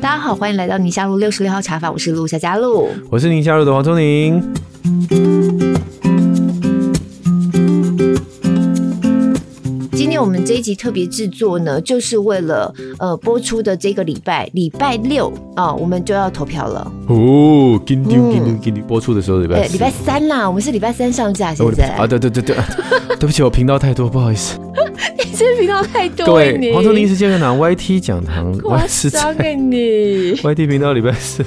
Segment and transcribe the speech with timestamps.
[0.00, 4.42] 大家好，欢迎来到宁夏路六十六号茶坊，我是陆小佳露，我是宁夏路的黄瑽宁。
[9.92, 16.92] 今天我们这一集特别制作呢，就是为了呃播出的这个礼拜礼拜六啊、哦，我们就要投票了。
[17.08, 17.80] 哦，
[18.86, 22.56] 播出的时候礼拜礼拜三啦，我们是礼拜三上架，现在啊，对对对对，
[23.18, 24.58] 对不起，我频道太多，不好意思。
[25.36, 31.44] 你这频道太多，各位，黄瑽宁是健康堂 YT 讲堂， 我是交给你 YT 频道礼拜四。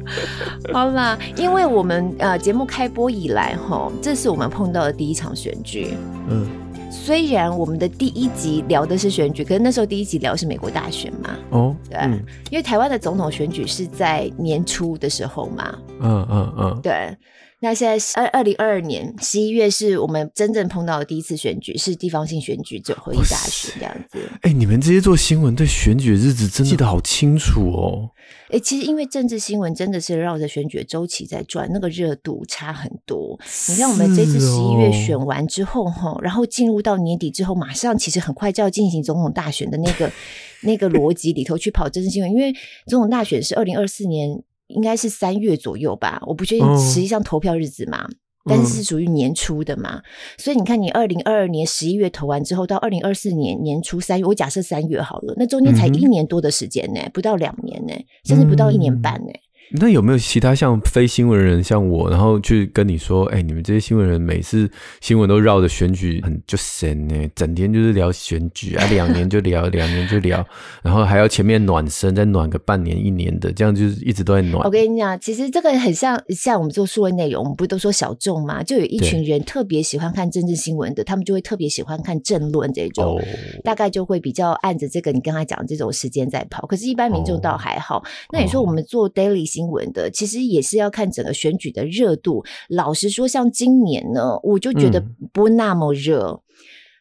[0.72, 5.88] 好啦，因为我们呃节目开播以来哈，这是我们碰到的第一场选举。
[6.30, 6.46] 嗯，
[6.90, 11.36] 虽然我们的第一集聊的是选举，可是那时候第一集聊是美国大选嘛。
[11.50, 15.78] 哦，对，嗯、因为台湾的总统选举是在年初的时候嘛。
[16.00, 17.14] 嗯嗯嗯，对。
[17.60, 24.18] 那现在是二二零二二年十一月，是我们真正碰到的第一次选举，是地方性选举，就合一大选这样子。
[24.42, 28.10] 哎、欸，你们这些做新闻对选举的日子真的记得好清楚哦。
[28.44, 33.36] 哎、欸，其实因为政治新闻真的是绕着选举的周期在转，那个热度差很多。
[33.68, 40.12] 你看，我们这次十一月选完之后，哈、哦，然后进入到年底之后，马上其实很快就要进行总统大选的那个
[40.62, 42.54] 那个逻辑里头去跑政治新闻，因为
[42.86, 44.44] 总统大选是二零二四年。
[44.68, 48.16] 应该是三月左右吧，我不确定实际上投票日子嘛，嗯、
[48.46, 50.00] 但是是属于年初的嘛，
[50.36, 59.32] 所以你看，你二零二二年十一月投完之后，到二零二四年年初三月，我假设三月好了，那中间才一年多的时间呢，嗯、不到两年呢，甚至不到一年半呢。
[59.72, 70.44] 那有没有其他像非新闻人像我，然后去跟你说，哎、欸，你们这些新闻人每次新闻都绕着选举很就神呢，整天就是聊选举啊， 两年就聊，两年就聊，
[70.82, 74.64] 然后还要前面暖身，再暖个半年一年的，这样就是一直都在暖。
[74.64, 78.62] 我跟你讲，其实这个很像像我们做数位内容，我们不都说小众嘛？
[78.62, 83.22] 就有一群人特别喜欢看政治新闻的，他们就会特别喜欢看政论这种，哦、
[83.62, 86.66] 大概就会比较按着这个你刚才讲这种时间在跑。
[86.66, 87.98] 可是，一般民众倒还好。
[87.98, 88.02] 哦、
[88.32, 92.44] 那你说我们做 daily 新闻的，其实也是要看整个选举的热度。
[92.68, 96.40] 老实说，像今年呢，我就觉得不那么热，嗯、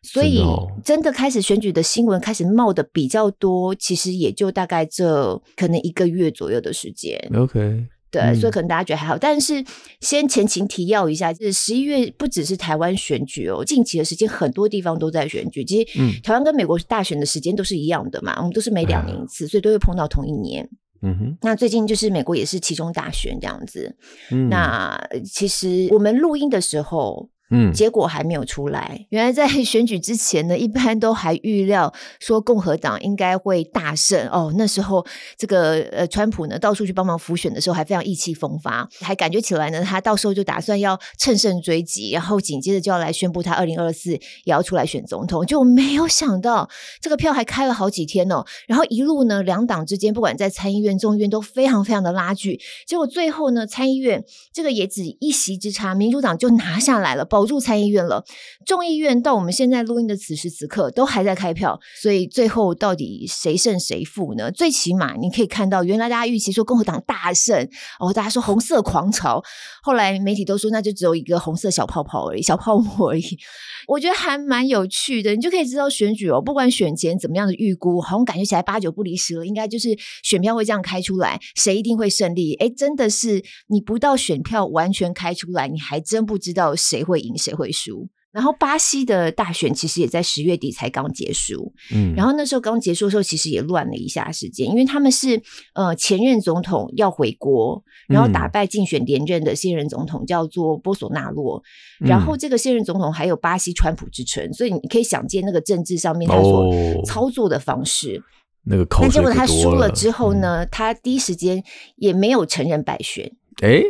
[0.02, 0.42] 所以
[0.84, 3.76] 真的开始选举的新闻开始冒的比较多。
[3.76, 7.16] 其实也就大概这可能一个月左右的时间。
[7.36, 9.18] OK，对，嗯、所以可能大家觉得还好。
[9.20, 9.64] 但是
[10.02, 15.64] 先前情提要一下，就是十一月不只是台湾选举哦，近期的时间很多地方都在选举。
[15.64, 20.68] 其实，嗯，台湾跟美国大选的时间都是一样的嘛，我们都是每两年一次，所以都会碰到同一年。
[21.02, 23.96] 嗯哼，那最近就是美国也是其中大选这样子。
[24.32, 27.30] 嗯，那其实我们录音的时候。
[27.50, 29.06] 嗯，结果还没有出来。
[29.10, 34.54] 原来在 选举之前呢，一般都还预料说共和党应该会大胜哦。
[34.58, 35.06] 那时候
[35.38, 45.46] 这个呃，川普呢到处去帮忙辅选的时候，还非常意气风发，还感觉起来呢，他到时候就打算要乘胜追击，然后紧接着就要来宣布他二零二四也要出来选总统。
[45.46, 46.70] 就没有想到
[47.02, 52.60] 这个票还开了好几天哦，然后一路呢，两党之间不管在参议院、众议院都非常非常的拉锯。
[52.86, 57.24] 结果最后呢，参议院这个也只一席之差，民主党就拿下来了。
[57.38, 58.26] 保住参议院了，
[58.66, 64.50] 众议院到我们现在录音的此时此刻都还在开票，所以最后到底谁胜谁负呢？
[64.52, 69.44] 最起码你可以看到，原来大家预期说共和党大胜，哦，大家说红色狂潮，
[69.84, 73.38] 后来媒体都说那就只有一个红色小泡泡而已，小泡沫而已。
[73.88, 82.56] 我觉得还蛮有趣的，你就可以知道选举哦，不管选前怎么样的预估，好像感觉起来八九不离十了，应该就是选票会这样开出来，谁一定会胜利？
[82.56, 87.27] 哎，真的是你不到选票完全开出来，你还真不知道谁会赢。
[87.36, 88.08] 谁会输？
[88.34, 95.42] 然后巴西的大选其实也在十月底才刚结束，嗯，然后那时候刚结束的时候，其实也乱了一下时间，因为他们是
[95.74, 101.64] 呃前任总统要回国，然后打败竞选连任的现任总统叫做波索纳洛，
[102.02, 106.72] 嗯、然后这个现任总统还有巴西川普之称，所以你可以想见那个政治上面他所
[107.06, 108.18] 操作的方式。
[108.18, 108.24] 哦、
[108.66, 111.64] 那个，那结果他输了之后呢，嗯、他第一时间
[111.96, 113.32] 也没有承认败选。
[113.62, 113.82] 哎，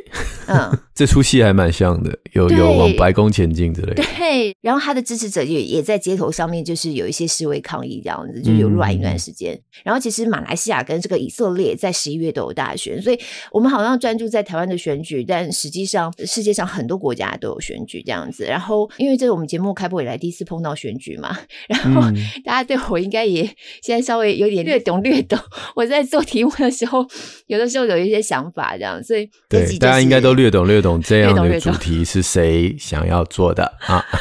[0.47, 4.01] 嗯， 这出戏还蛮像的，有有往白宫前进之类的。
[4.17, 9.53] 对，然后他的支持者也也在街头上面，就是有一些示威抗议这样子，就有乱一段时间。
[9.53, 13.19] 嗯、然后其实马来西亚跟这个以色列在十一月都有大选，所以
[13.51, 18.45] 我们好像专注在台湾的选举，但实际上世界上很多国家都有选举这样子。
[18.45, 21.37] 然后因为这是我们节目开播以来第一次碰到选举嘛，
[21.67, 22.01] 然后
[22.45, 23.43] 大家对我应该也
[23.81, 25.37] 现在稍微有点略懂略懂。
[25.75, 27.05] 我在做题目的时候，
[27.47, 29.29] 有的时候有一些想法这样，所以。
[29.65, 34.03] 对，大家应该都略懂略懂这样的主题是谁想要做的啊？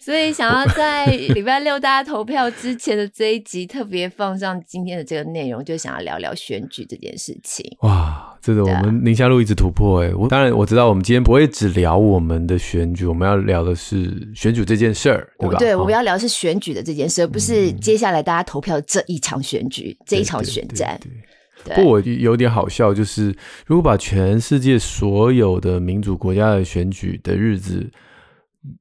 [0.00, 7.64] 所以想要在礼拜六大家投票之前的这一集特别放上今天的这个内容，就想要聊聊选举这件事情。
[7.82, 10.14] 哇，这个我们宁夏路一直突破哎、欸！
[10.14, 15.58] 我当然我知道，我们今天不会只聊我们的选举，我们要聊的是选举这件事儿，对吧？
[15.60, 20.98] 对，我们要聊的是选举的这件事，而不是接下来大家投票这一场选举、嗯、这一场选战。
[21.00, 21.32] 对，对，对，对，对，
[21.64, 23.34] 不过我有点好笑，就是
[23.66, 27.90] 如果把全世界所有的民主国家的选举的日子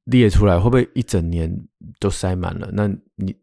[0.05, 1.51] 列出来，会不会一整年
[1.99, 2.69] 都塞满了？
[2.73, 3.35] 那你？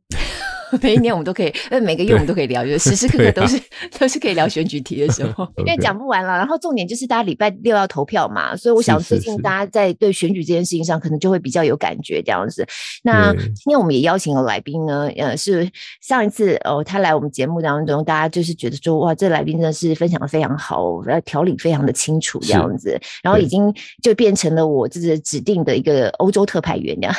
[0.82, 3.60] 每一年我们都可以，呃，每个月我们都可以聊，就是时时刻刻都是、啊、
[3.98, 6.36] 都是可以聊选举题的时候， 因为讲不完了。
[6.36, 12.66] 然后重点就是大家礼拜六要投票嘛，所以我想最近大家在对选举这件事情上可能就会比较有感觉这样子。
[13.02, 15.68] 那今天我们也邀请了来宾呢，呃，是
[16.00, 23.72] 上一次哦，他来我们节目当中，大家就是觉得说哇，这来宾真的是分享的非常好，呃，条理非常的清楚这样子，然后已经
[24.02, 27.14] 就变成了我自己指定的一个欧洲特派员这样，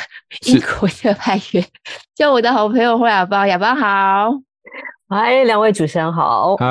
[0.46, 1.64] 英国特派员，
[2.20, 3.48] 就我的好朋友霍雅芳。
[3.48, 4.30] 亚芳好，
[5.08, 6.66] 嗨，两位主持人好，嗨。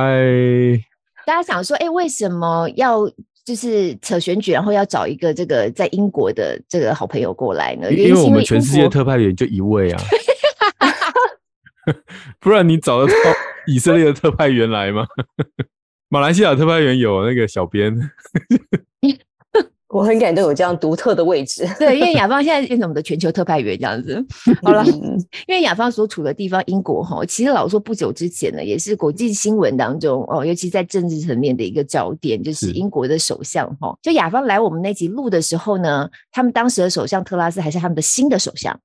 [1.25, 2.99] 大家想说，哎、欸，为什么要
[3.43, 7.91] 就是扯选举，然后要找一个这个在英国的这个好朋友过来呢？
[7.91, 9.99] 因为我们全世界特派员就一位啊，
[12.39, 13.13] 不然你找得到
[13.65, 15.07] 以色列的特派员来吗？
[16.09, 17.91] 马来西亚特派员有那个小编。
[19.89, 24.23] 我很感动有这样独特的位置，对，因为雅芳现在变成我们的全球特派员这样子。
[24.61, 33.97] 好了，因为雅芳所处的地方英国哈，其实老说不久之前呢，也是国际新闻当中哦，尤其在政治层面的一个焦点，就是英国的首相哈。
[34.03, 38.79] 就雅芳来我们那集录的时候呢，他们当时的首相特拉斯还是他们的新的首相。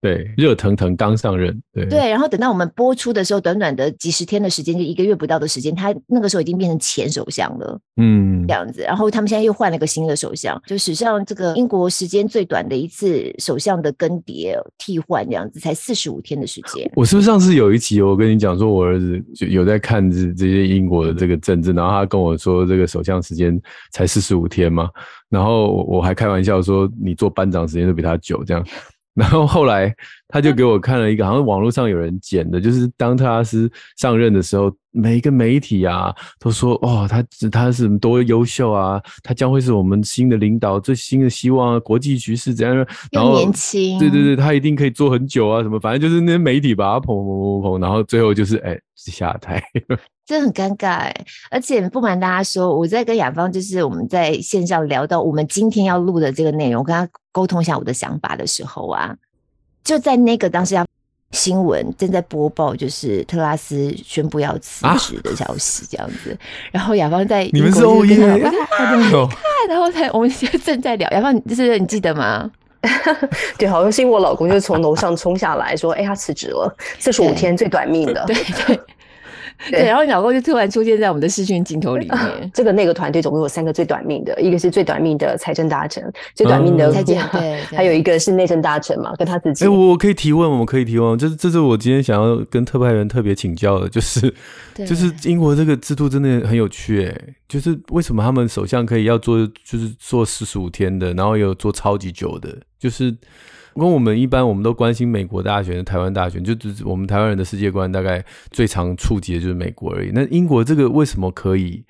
[0.00, 8.82] 对，热腾腾刚上任，对对，然后等到我们播出的时候，短短的几十天的时间，就一个月不到的时间，他那个时候已经变成前首相了，嗯，这样子。
[8.82, 16.88] 然后他们现在又换了一个新的首相，就史上这个英国时间最短的一次首相的更迭替换，这样子才四十五天的时间。
[16.94, 23.60] 我是不是上次有一集我跟你讲说，我儿子就有在看这这些英国的这个政治，然后他跟我说这个首相时间
[23.90, 24.88] 才四十五天嘛，
[25.28, 28.64] 然后我还开玩笑说你做班长时间都比他久，这样。
[29.18, 29.92] 然后后来
[30.28, 42.76] 他就给我看了一个，好像网络上有人剪的，就是当特拉斯上任的时候，每一个媒体啊都说，哦，他他是多优秀啊，他将会是我们新的领导，最新的希望啊，国际局势怎样？
[43.12, 49.62] 然后年轻，对对对，他一定可以做很久啊，什么，反正就是那些媒体把他捧捧捧捧，然后最后就是哎下台。
[50.26, 59.16] 真的很尴尬哎，而且不瞒大家说，我在跟雅芳，就是我们在线上聊到我们今天要录的这个内容，跟他沟通一下我的想法的时候啊，
[59.82, 60.84] 就在那个当时要
[61.32, 66.38] 新闻正在播报，就是特拉斯宣布要辞职的消息这样子，啊、
[66.72, 69.38] 然后雅芳在 英国就跟他老公看，
[69.68, 72.50] 然后在我们现在正在聊，雅芳，就是你记得吗？
[73.58, 78.36] 对，好像是因为我老公就从楼上冲下来说，哎，他辞职了，四十五天最短命的，对
[78.66, 78.80] 对。
[79.70, 82.18] 对对，然后你老公就突然出现在我们的视讯镜头里面。
[82.18, 86.02] 啊、 这个那个团队总共有三个最短命的，一个是最短命的财政大臣，
[86.34, 87.40] 最短命的财政、 嗯、
[87.70, 89.64] 对，还有一个是内政大臣嘛，跟他自己。
[89.64, 94.32] 哎，我可以提问，我们可以提问，这是这是我今天想要跟特派员特别请教的，就是
[94.86, 103.14] 就是英国这个制度真的很有趣，哎，就是为什么他们首相可以要做就是做四十五天的，然后有做超级久的，就是。
[103.78, 110.10] 跟我们一般，我们都关心美国大选、台湾大选，就只是我们台湾人的世界观大概最常触及的就是美国而已。
[110.12, 111.84] 那英国这个为什么可以？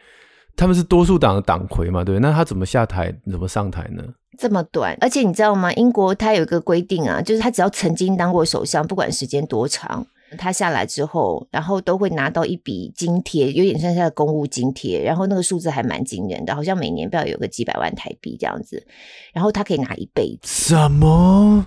[0.55, 2.19] 他们是多数党的党魁嘛，对？
[2.19, 3.14] 那他怎么下台？
[3.31, 4.02] 怎么上台呢？
[4.37, 5.73] 这么短，而且你知道吗？
[5.75, 10.06] 英国它有一个规定啊，就是他只要曾经当过首相，不管时间多长。
[10.36, 18.87] 他下来之后，然后都会拿到一笔津贴，有点像他的公务津贴，然后那个数字还蛮惊人的，好像每年不要有个几百万台币这样子，
[19.32, 20.40] 然后他可以拿一辈子。
[20.42, 21.66] 什么？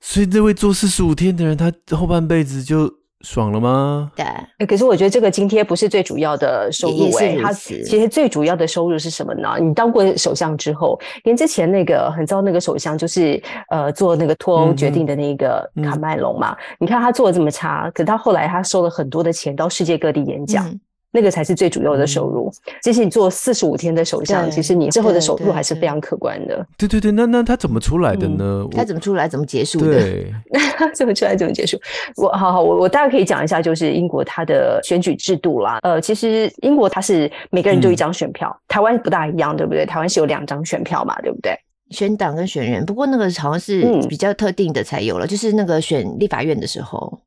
[0.00, 3.05] 所以这位做四十五天的人，他后半辈子就。
[3.22, 4.10] 爽了吗？
[4.14, 9.56] 对，可是我觉得这个津贴不是最主要的收入诶、欸，它其实最主要的收入是什么呢？
[9.60, 20.68] 你当过首相之后，连之前那个很糟那个首相，就是呃做那个脱欧决定的那个卡麦隆嘛，嗯嗯、你看他做的这么差，可他后来他收了很多的钱到世界各地演讲。
[20.68, 20.80] 嗯
[21.16, 22.52] 那个才是最主要的收入。
[22.82, 26.66] 即使你做四十五天的首相，其实你之后的收入还是非常可观的。
[26.76, 28.68] 对对对，那那他怎么出来的呢？
[28.70, 29.26] 他怎么出来？
[29.26, 29.86] 怎么结束的？
[29.98, 30.32] 对，
[30.94, 31.34] 怎么出来？
[31.34, 31.80] 怎么结束？
[32.16, 35.78] 我好好，我我大概可以讲一下，就是英国它的选举制度啦。
[35.82, 39.86] 呃，其实英国它是每个人就一张选票，台湾不大一样，对不对？
[39.86, 41.58] 台湾是有两张选票嘛，对不对？
[41.90, 47.18] 选党跟选人，不过那个好像是比较特定的才有了，就是那个选立法院的时候。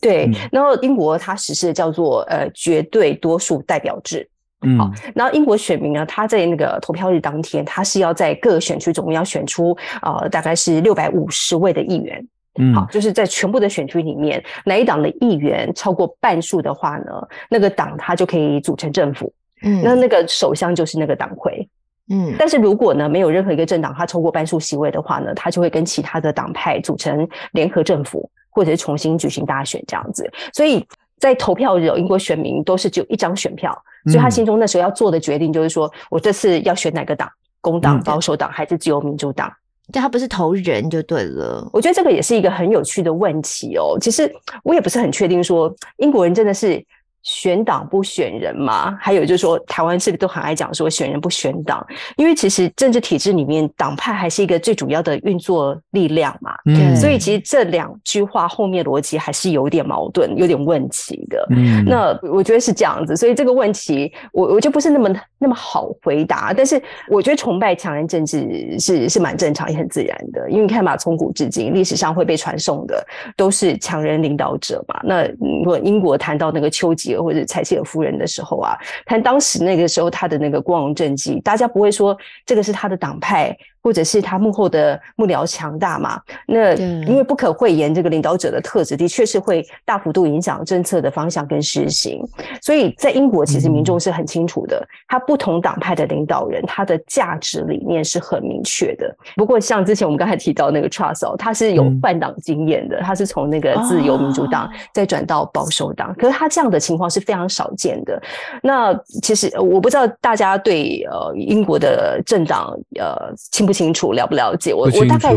[0.00, 4.28] 对，然后英国它实施的叫做呃绝对多数代表制，
[4.62, 12.26] 嗯，好，然后英国选民呢，他在那个投票日当天，他是要在各选区总共要选出呃大概是六百五十位的议员。
[12.60, 19.32] 嗯，好，就是在全部的选区里面，哪一党的议员超过半数的话呢，那个党他就可以组成政府。
[19.62, 21.66] 嗯，那那个首相就是那个党魁。
[22.10, 30.30] 嗯，但是如果呢没有任何一个政党他超过半数席位的话呢，他就会跟其他的党派组成联合政府，或者是重新举行大选这样子。
[30.52, 30.86] 所以
[31.18, 37.28] 在投票日，英国选民都是只有一张选票，所以他心中那时候要做的决定就是说，我这次要选哪个党，
[37.60, 39.52] 工党、保守党还是自由民主党？
[39.90, 41.68] 但他不是投人就对了。
[41.72, 43.98] 我觉得这个也是一个很有趣的问题哦。
[44.00, 44.32] 其实
[44.62, 46.84] 我也不是很确定说英国人真的是。
[47.22, 48.96] 选党不选人嘛？
[49.00, 51.84] 还有就是说，台湾是不是都很爱讲说选人不选党？
[52.16, 56.54] 因为其实政治体制里面，党派还是一个最主要的运作力量嘛。
[56.66, 61.46] 嗯，所以其实这两句话后面逻辑还是有点矛盾，有点问题的。
[61.50, 63.16] 嗯，那我觉得是这样子。
[63.16, 66.52] 所以这个问题，我我就不是那么那么好回答。
[66.52, 70.50] 但是我觉得崇拜强人政治是是蛮正常也很自然的。
[70.50, 75.00] 因为你看嘛，从古至今，历史上会被传颂的都是强人领导者嘛。
[75.04, 82.16] 那如果英国谈到那个丘吉或者柴契尔夫人的时候啊，但当时那个时候他的那个光荣政绩，大家不会说
[82.46, 83.56] 这个是他的党派。
[83.82, 86.20] 或者是他幕后的幕僚强大嘛？
[86.46, 92.22] 那因为不可讳言，这个领导者的特质的确是会大幅度影响政策的方向跟实行。
[92.60, 99.14] 所以在英国，其实民众是很清楚的，嗯、他不同党派的领导人，他的价值理念是很明确的。
[99.36, 108.20] 不过，像之前我们刚才提到那个 Truss，他是有换党经验的，嗯、他是从那个自由民主党再转到保守党，哦、可是他这样的情况是非常少见的。
[108.62, 114.74] 那其实我不知道大家对呃英国的政党呃清不清楚了不了解？
[114.74, 115.34] 我我大概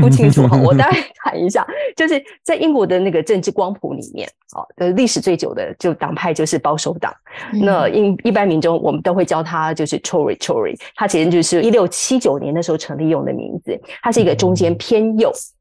[0.00, 1.66] 不清楚哈，我大概 谈一下，
[1.96, 7.12] 就是在英国的那个政治光谱里面，哦，呃，历史最久的就党派就是保守党。
[7.52, 15.30] 嗯、那一一般民众我们都会叫他就是 Tory Tory，他其实就是一六七九年的时候成立用的名字，他是一个中间偏右。
[15.30, 15.59] 嗯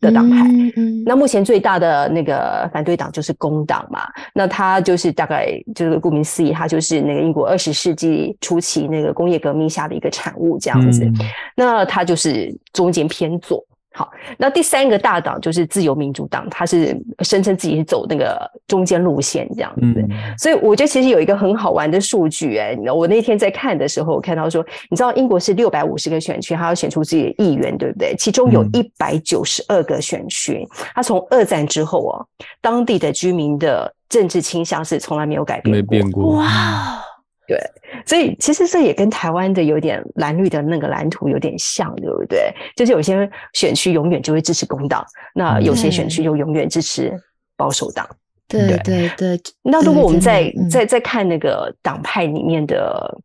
[0.00, 4.00] 的党派，嗯嗯、那目前最大的那个反对党就是工党嘛，
[4.32, 11.14] 那他就是大概就是顾名思义，他就是那个英国二十世纪初期那个工业革命下的一个产物这样子，嗯、
[11.54, 13.64] 那他就是中间偏左。
[13.92, 28.14] 好，那第三个大党就是自由民主党，他是声称自己是走那个中间路线这样子，嗯、所以我觉得其实有一个很好玩的数据、欸，哎，我那天在看的时候，我看到说，你知道英国是六百五十个选区，他要选出自己的议员，对不对？
[28.16, 32.26] 其中有一百九十二个选区，他从二战之后哦，
[32.60, 37.02] 当地的居民的政治倾向是从来没有改变过，没变过，哇。
[37.50, 37.58] 对，
[38.06, 42.54] 所以其实这也跟台湾的有点蓝绿的那个蓝图有点像，对不对？
[42.76, 45.04] 就是有些选区永远就会支持工党，
[45.34, 47.12] 那有些选区就永远支持
[47.56, 48.08] 保守党。
[48.46, 49.10] 对对对。
[49.16, 53.18] 对，那如果我们再再再看那个党派里面的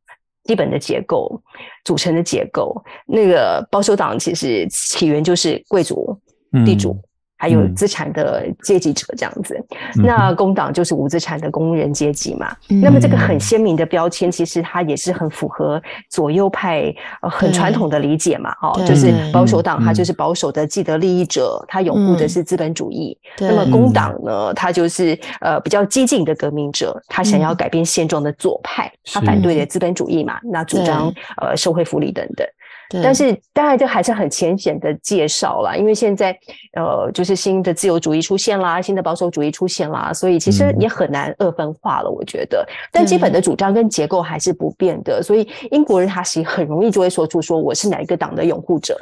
[0.45, 1.39] 基本的结构
[1.83, 6.19] 组成的结构，那个保守党其实起源就是贵族、
[6.65, 6.93] 地主。
[6.93, 7.03] 嗯
[7.37, 9.55] 还有资产的阶级者这样子，
[9.97, 12.55] 嗯、那工党就是无资产的工人阶级嘛。
[12.69, 18.55] 嗯、那么这个很鲜明的标签，其实它也是很符合左右派呃很传统的理解嘛。
[18.61, 23.17] 哦，就是保守党它就是保守的既得利益者，它拥护的是资本主义。
[23.39, 32.47] 嗯、那么工党呢，它就是呃比较激进的革命者，他想要改变现状的左派，他反对的资本主义嘛，那主张呃社会福利等等。
[32.89, 36.37] 对但是当然就还是很浅显的介绍啦，因为现在
[36.73, 42.67] 呃就是新的自由主义出现啦，新的保守主义出现啦，所以其实也很难二分化了，我觉得。
[42.91, 48.99] 但基本的主张跟结构还是不变的，所以英国人他其实很容易就会说出说我是哪一个党的拥护者，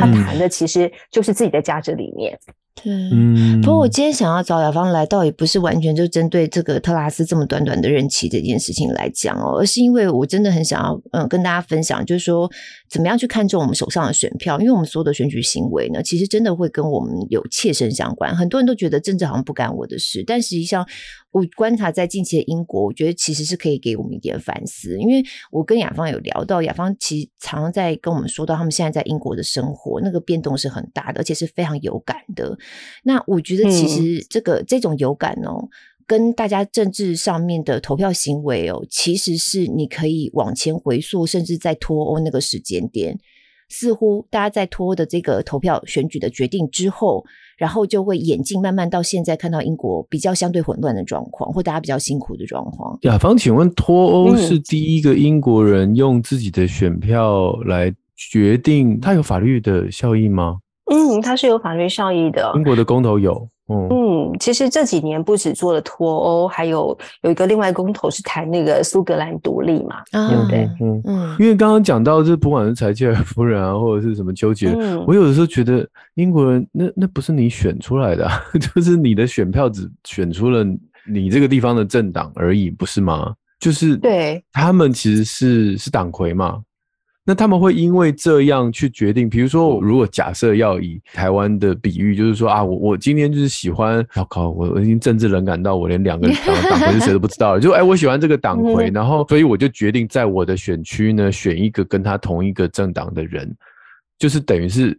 [0.00, 2.38] 他谈的其实就是自己的价值理念。
[2.74, 12.50] 对，嗯，不过我今天想要找雅芳来，倒也不是完全就针对这个特拉斯这么短短的任期这件事情来讲哦，而是因为我真的很想要，嗯，跟大家分享，就是说
[12.88, 18.34] 怎么样去看重我们手上的选票，因为我们所有的选举行为呢，其实真的会跟我们有切身相关。
[18.34, 20.86] 很多人都觉得政治好像不干我的事，但实际上。
[21.32, 25.22] 我观察在近期的英国，我觉得其实是可以给我们一点反思，因为
[25.52, 32.58] 我跟雅芳有聊到，雅芳其实常常在跟我们说到他们现在在英国的生活，那个变动是很大的，而且是非常有感的。
[33.04, 35.68] 那我觉得其实这个、嗯、这种有感哦，
[36.06, 43.16] 跟大家政治上面的投票行为哦，其实是你可以往前回溯，甚至在脱欧那个时间点，
[43.70, 47.24] 似乎大家在脱欧的这个投票选举的决定之后。
[47.60, 52.98] 然后就会演进，慢慢到现在看到英国比较相对混乱的状况，或大家比较辛苦的状况。
[53.02, 60.60] 雅芳，请问脱欧是第一个英国人用自己的选票来决定，它有法律的效益吗？
[60.90, 62.50] 嗯，它是有法律效益的。
[62.56, 63.46] 英国的公投有。
[63.70, 70.70] 嗯，其实这几年不止做了脱欧，还有有一个另外公投是谈那个苏格兰独立嘛，啊、对不对？
[70.80, 71.36] 嗯嗯。
[71.38, 80.64] 因为刚刚讲到，这不管是柴契尔夫人啊，或者是什么纠结，嗯、我有的时候觉得英国人那那不是你选出来的，啊， 就是你的选票只选出了
[81.10, 83.34] 你这个地方的政党而已，不是吗？
[83.60, 86.58] 就是对，他们其实是是党魁嘛。
[87.30, 103.56] 那他们会因为这样去决定，比如说，如果假设要以台湾的比喻，就是说啊，我我今天就是喜欢，我靠，我我已经政治冷感到我连两个党党魁是谁都不知道了，就哎，我喜欢这个党魁，然后所以我就决定在我的选区呢选一个跟他同一个政党的人，
[104.18, 104.98] 就是等于是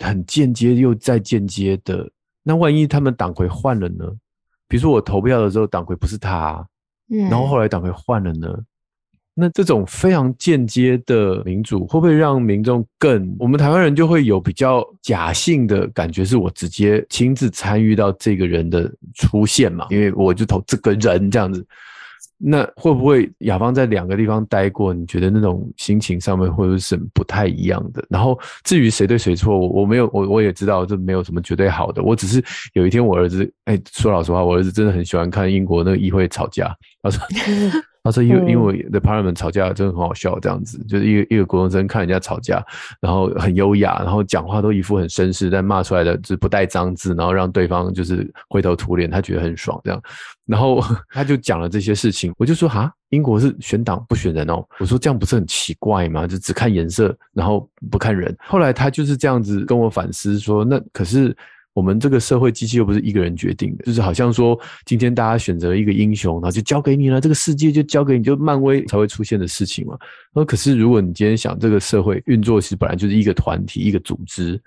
[0.00, 2.10] 很间接又再间接的。
[2.42, 4.04] 那万一他们党魁换了呢？
[4.66, 6.66] 比如说我投票的时候党魁不是他，
[7.30, 8.48] 然后后来党魁换了呢？
[9.40, 19.86] 那这种非常间接的民主，会不会让民众更，我们台湾人就会有比较假性的感觉，是我直接亲自参与到这个人的出现嘛？
[19.90, 21.64] 因为我就投这个人这样子。
[22.36, 24.92] 那会不会雅芳在两个地方待过？
[24.92, 28.04] 你觉得那种心情上面会不会是不太一样的？
[28.08, 32.02] 然后至于谁对谁错，我我没有，我我也知道这没有什么绝对好的。
[32.02, 32.42] 我只是
[32.74, 37.20] 有一天我儿子，哎，说老实话，我儿子真的很喜欢看英国那个议会吵架，他说。
[38.08, 42.64] 他说：“因为因为 the parliament 吵架真的很好笑，这样子就是一个一个国中生看人家吵架，
[43.00, 50.02] 然后很优雅，然后讲话都一副很绅士，但骂出来的就是不带脏字，然后让对方就是灰头土脸，他觉得很爽这样。
[50.46, 54.64] 然后 他就讲了这些事情，我就说哈，英国是选党不选人哦。
[54.78, 56.26] 我说这样不是很奇怪吗？
[56.26, 58.34] 就只看颜色，然后不看人。
[58.40, 61.36] 后来他就是这样子跟我反思说，那可是。”
[61.78, 69.96] 我们这个社会机器又不是一个人决定的，就是好像说今天大家选择一个英雄，然后就交给你了，这个世界就交给你，就漫威才会出现的事情嘛。
[70.34, 74.60] 那可是如果你今天想这个社会运作，其实本来就是一个团体、一个组织，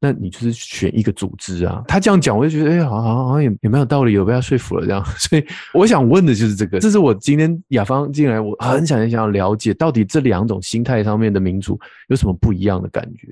[0.00, 1.84] 那你就是选一个组织啊。
[1.86, 5.04] 他这样讲，我就觉得哎，好好好像也也蛮有道理，有被他说服了这样。
[5.18, 5.44] 所以
[5.74, 13.28] 我想问的就是这个，这是我今天雅芳进来，我很想很想要了解，到底这两种心态上面的民主有什么不一样的感觉。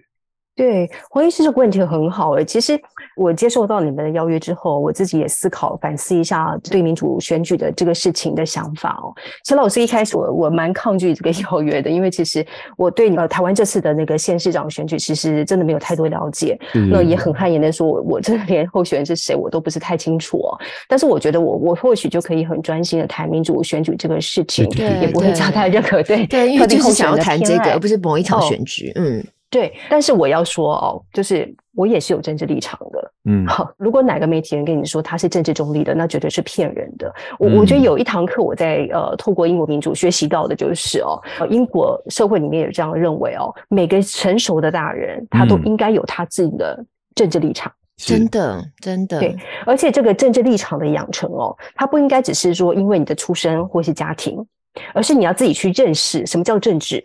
[0.57, 2.45] 对，黄医师这个问题很好诶。
[2.45, 2.81] 其实
[3.17, 9.13] 我接受到你们的邀约之后，我自己也思考反思一下对民主选举的这个事情的想法哦。
[9.43, 12.47] 其实老师一开始我我蛮抗拒这个 邀约的，因为其实
[12.77, 20.59] 我对呃台湾这次的那个县市长选举，其实真的没有太多了解，嗯、那也很汗颜的说，我我真的连候选人是谁我都不是太清楚哦。
[20.89, 29.25] 但是我觉得我我或许就可以很专心的谈民主选举这个事情，对也不会加太任何对对，因为就是想要谈这个，而不是某一场选举，哦、嗯。
[29.55, 37.15] 对，但是我要说哦，就是我也是有政治立场的，嗯，好，如果哪个媒体人跟你说他是政治中立的，那绝对是骗人的。
[37.39, 54.45] 我、嗯、我觉得有一堂课我在呃透过英国民主学习到的就是哦，英国社会里面有这样认为哦，每个成熟的大人他都应该有他自己的政治立场，嗯、真的真的对，而且这个政治立场的养成哦，它不应该只是说因为你的出身或是家庭，
[54.93, 57.05] 而是你要自己去认识什么叫政治。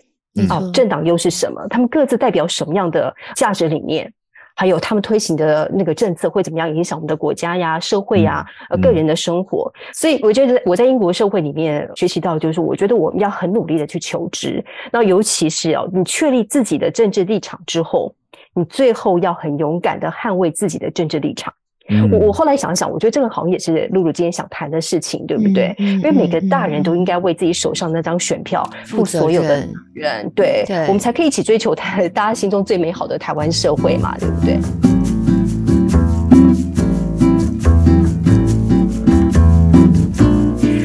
[0.49, 1.67] 哦，政党又是什么？
[1.69, 4.11] 他们各自代表什么样的价值理念？
[4.55, 9.71] 还有他们推行的那个政策会怎么样影响我们的国家呀、社会呀、呃、个人的生活？
[9.93, 14.61] 所以我觉得我在英国社会里面学习到，就是我觉得我们要很努力的去求知。
[14.91, 18.13] 那尤其是哦，你确立自己的政治立场之后，
[18.53, 21.53] 你最后要很勇敢的捍卫自己的政治立场。
[22.12, 25.75] 我我后来想想，我觉得这个好像也是露露今天想谈的事情，对不对？
[25.78, 34.60] 因为每个大人都应该为自己手上那张选票负所有的人，对，对我们才可以一起追求台大家心中最美好的台湾社会嘛，对不对？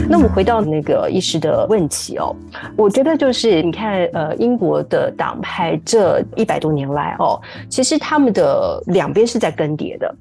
[0.09, 2.35] 那我们回到那个医师的问题哦，
[2.77, 10.14] 我觉得就是你看，呃，英国的党派这一百多年来哦，其实他们的两边是在更迭的。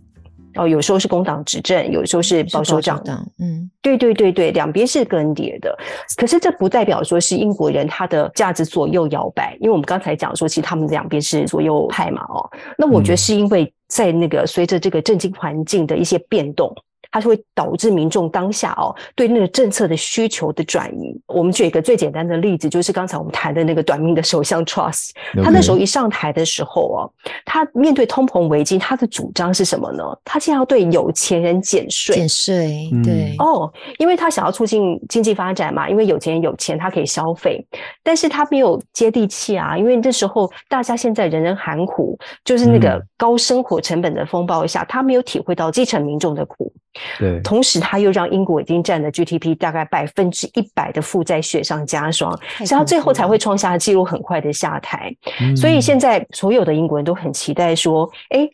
[0.56, 3.02] 哦，有时候是工党执政，有时候是保守党。
[3.39, 5.78] 嗯，对对对对，两边是更迭的。
[6.16, 12.24] 可是这不代表说是英国人他的价值左右摇摆，因为我们刚才讲说，其实他们两边是左右派嘛。
[12.30, 16.74] 哦，那我觉得是因为在那个随着这个政经环境的一些变动。
[17.13, 21.15] 它是会导致民众当下哦对那个政策的需求的转移。
[21.28, 25.12] 我们举一个最简单的例子，就是刚才我们谈的那个短命的首相 Truss，
[25.43, 27.13] 他那时候一上台的时候哦，
[27.45, 30.04] 他面对通膨危机，他的主张是什么呢？
[30.26, 37.63] 他竟然要对有钱人减税，减税，对哦，因为他想要促进经济发展嘛，因为有钱人有钱，他可以消费，
[38.02, 46.73] 但是他没有接地气啊，因为那时候大家现在人人喊苦，就是那个高生活成本的风暴下，他没有体会到基层民众的苦。
[47.19, 55.13] 对，同时他又让英国已经占了 GDP 大概百分之一百的负债雪上加霜，所以他最后才会创下纪录，很快的下台。
[55.41, 58.47] 嗯、所以现在所有的英国人都很期待说，哎，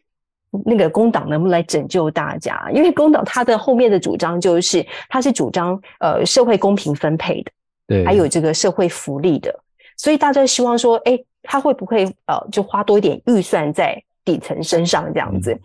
[0.66, 2.70] 那个工党能不能来拯救大家？
[2.74, 7.52] 因为工党它的后面的主张就是，他是主张呃社会公平分配的，
[7.88, 9.54] 对，还有这个社会福利的，
[9.98, 15.60] 所以大家希望说，哎，他会不会呃就花多一点预算在底层身上这样子？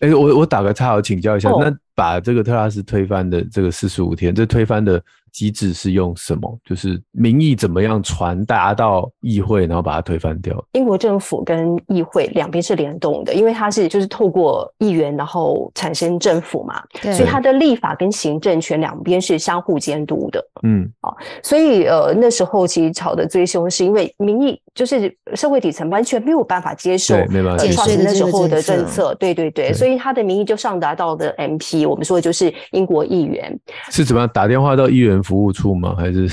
[0.00, 5.02] 哎、嗯，我我打个岔，我请教一下，哦、那把这个特拉斯推翻的这个四十五天，这推翻的。
[5.38, 6.58] 机制是用什么？
[6.64, 10.52] 就是民意怎么样传达到议会，然后把它推翻掉。
[10.72, 20.44] 英国政府跟议会两边是联动的，因为它是就是透过议员然后产生政府嘛，对所以它的立法跟行政权两边是相互监督的。
[20.64, 29.14] 嗯，啊，所以呃那时候其实吵得最凶，是因为民意就是社会底层完全没有办法接受，没办法接受那时候的政策。
[29.14, 33.56] 对对对，对所以他的民意就上达到的 MP，我们说的就是英国议员
[33.90, 35.94] 是怎么样打电话到议员服务处吗？
[35.94, 36.26] 还是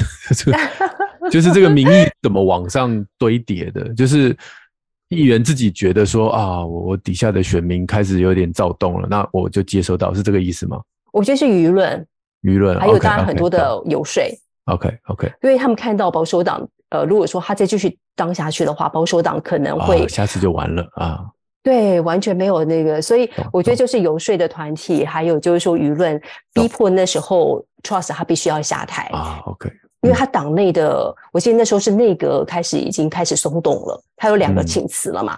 [1.29, 3.93] 就是这个民意怎么往上堆叠的？
[3.93, 4.33] 就是
[5.09, 10.81] 议员自己觉得说啊，我底下的选民开始有点躁动了，那我就接收到，是这个意思吗？
[11.11, 12.07] 我觉得是舆论，
[12.43, 14.23] 舆论还有当然很多的游说。
[14.65, 21.19] OK OK，因为他们看到保守党，呃，如果说他再继续当下去的话，保守党可能会、啊、下次就完了啊。
[21.65, 26.21] 对，完全没有那个，所以我觉得就是游说的团体，哦、还有就是说舆论
[26.53, 29.41] 逼迫那时候，Trust 他必须要下台啊。
[29.47, 29.67] OK，
[30.01, 35.35] 因为他党内的，我记得那时候是内阁开始已经开始松动了，他有两个请辞了嘛。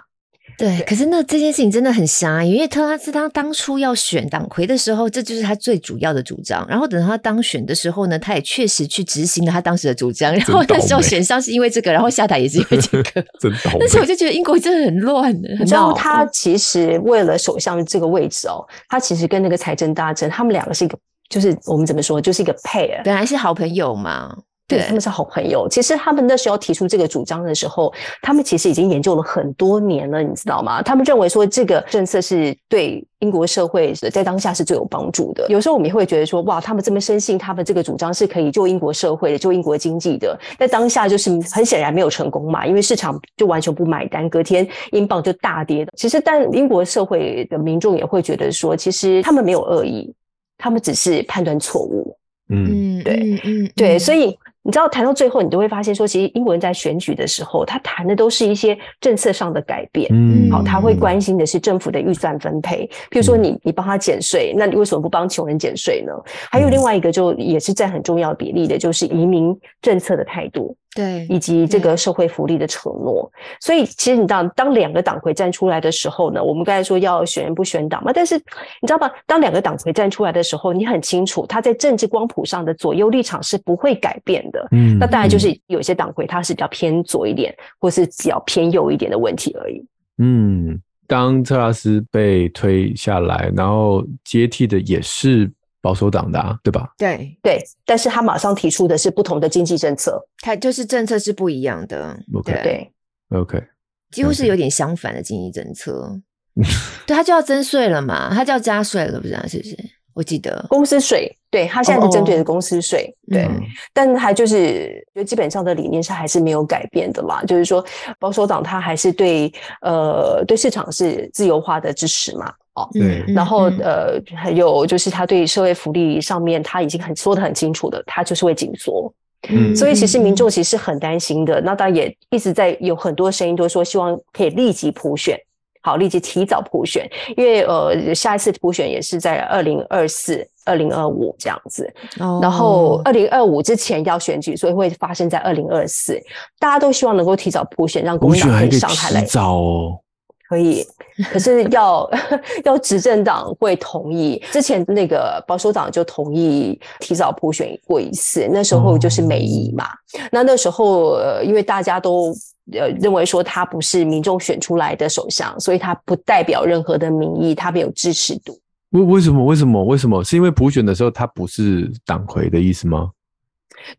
[0.58, 6.66] 嗯对，可是那这件事情真的很瞎，因为特拉斯他当初要选党魁的时候，这就是他最主要的主张。
[6.68, 10.34] 然后等到他当选的时候呢，他也确实去执行了他当时的主张。
[10.34, 13.24] 然后那时候选上是因为这个，然后下台也是因为这个。
[13.38, 13.76] 真倒霉。
[13.78, 15.48] 但是我就觉得英国真的很乱的。
[15.60, 20.98] 你知道他其实为了首相这个位置哦，他其实跟那个财政大臣他们两个是一个，
[21.30, 24.36] 就是我们怎么说，就是一个 pair，本来是好朋友嘛。
[24.68, 25.66] 对，他们是好朋友。
[25.66, 30.82] 其实他们那时候提出这个主张的时候，他们其实已经研究了很多年了，你知道吗？
[30.82, 35.46] 他们认为说这个政策是对英国社会在当下是最有帮助的。
[35.48, 45.92] 有时候我们也会觉得说，哇，他们这么深信他们这个主张是可以救英国社会的、救英国经济的，在当下就是很显然没有成功嘛，因为市场就完全不买单，隔天英镑就大跌的。
[45.96, 50.14] 其实，但英国社会的民众也会觉得说，其实他们没有恶意，
[50.58, 52.14] 他们只是判断错误。
[52.50, 54.38] 嗯，对，嗯嗯，对，所以。
[54.68, 60.06] 你知道谈到最后，你都会发现说，其实英国人在选举的时候，他谈的都是一些政策上的改变。
[60.12, 62.86] 嗯，好，他会关心的是政府的预算分配。
[63.10, 66.12] 譬如说你，你你帮他减税，那你为什么不帮穷人减税呢？
[66.50, 70.76] 还有另外一个，就也是占很重要比例的，就是移民政策的态度。
[70.94, 79.08] 对，以及这个社会福利的承诺，所以其实你知道，当两个党魁站出来的时候呢，我们刚才说要选人不选党嘛，但是你知道吗？
[79.26, 84.66] 当两个党魁站出来的时候，你很清楚他在政治光谱上的左右立场是不会改变的。
[84.72, 89.84] 嗯，那当然就是有些党魁他是比较偏左一点，或是比较偏右一点的问题而已。
[90.16, 95.48] 嗯，当特拉斯被推下来，然后接替的也是。
[95.80, 96.92] 保守党的、啊，对吧？
[96.98, 102.18] 对对，但是他马上提出的是不同的经济政策，他就是政策是不一样的。
[102.34, 102.92] OK，对
[103.30, 103.62] ，OK，
[104.10, 106.20] 几乎是有点相反的经济政策。
[107.06, 109.46] 对，他就要增税了嘛，他就要加税了，不是、啊？
[109.46, 109.76] 是不是？
[110.18, 117.84] 我记得公司税，对他现在是针对的公司税，哦哦对，嗯、但他就是，就基本上的理念是还是没有改变的嘛，就是说
[118.18, 122.52] 保守党他还是对呃对市场是自由化的支持嘛。
[122.92, 129.12] 对，然后呃，还有就是他对社会福利上面他已经很说的很清楚的，他就是会紧缩。
[129.48, 131.60] 嗯，所以其实民众其实是很担心的。
[131.60, 135.38] 那当然也一直在有很多声音都说希望可以立即普选，
[135.82, 141.92] 好，立即提早普选，因为呃下一次普选也是在二零二四、二零二五这样子。
[142.20, 146.20] 哦，然后二零二五之前要选举，所以会发生在二零二四。
[146.58, 149.22] 大家都希望能够提早普选，让国民党可以上台来。
[149.24, 150.00] 早哦。
[150.48, 150.82] 可以，
[151.30, 152.10] 可是要
[152.64, 154.42] 要执政党会同意。
[154.50, 159.84] 之前那个保守党就同意提早普选过一次，那时候就是美仪嘛。
[159.84, 162.34] 哦、那那时候呃，因为大家都
[162.72, 168.58] 呃认为说他不是民众选出来的首相，所以他不代表任何的民意，他没有支持度。
[168.90, 169.44] 为为什么？
[169.44, 169.84] 为什么？
[169.84, 170.24] 为什么？
[170.24, 173.10] 是因为普选的时候他不是党魁的意思吗？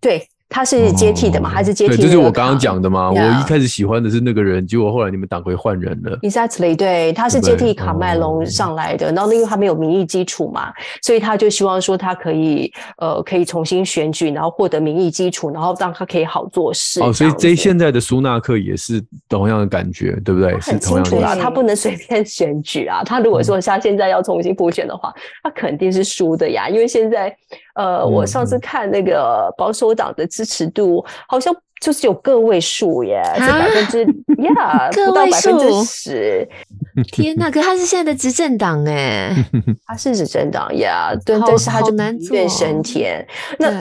[0.01, 0.27] 对。
[0.49, 1.47] 他是接替的嘛？
[1.47, 1.95] 还是接替？
[1.95, 3.11] 对，这是我刚刚讲的嘛。
[3.11, 6.17] 我一开始喜欢的是那个人，结果后来你们党魁换人了。
[6.23, 9.11] Exactly，对，他是接替卡麦隆上来的。
[9.11, 16.99] 然后因为他没有民意基础嘛，所以他就希望说他可以呃可以重新选举，然后获得民意基础，然后让他可以好做事。
[17.03, 20.57] 哦，所以这现在的苏纳克也是同样的感觉，对不对？
[20.59, 23.03] 很清楚啊，他不能随便选举啊。
[23.03, 27.31] 他如果说他现在要重新补选的话，他肯定是输的呀，因为现在。
[27.79, 34.03] 呃，我上次看那个保守党的支持度好像就是有个位数耶，是百分之
[34.43, 36.45] 呀， 不到百分之十。
[37.13, 37.49] 天哪！
[37.49, 39.33] 可他是现在的执政党哎，
[39.87, 43.25] 他是执政党呀，对，但是他就民怨升天。
[43.57, 43.71] 那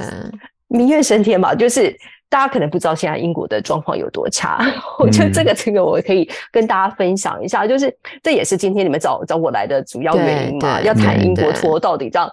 [0.68, 1.92] 民怨升天嘛，就是。
[2.30, 4.60] 大家可能不知道现在英国的状况有多差，
[4.98, 12.30] 我觉得这个这个我可以跟大家分享一下，嗯、就是这也是今天你们找找我来的主要原因嘛，要谈英国脱到底让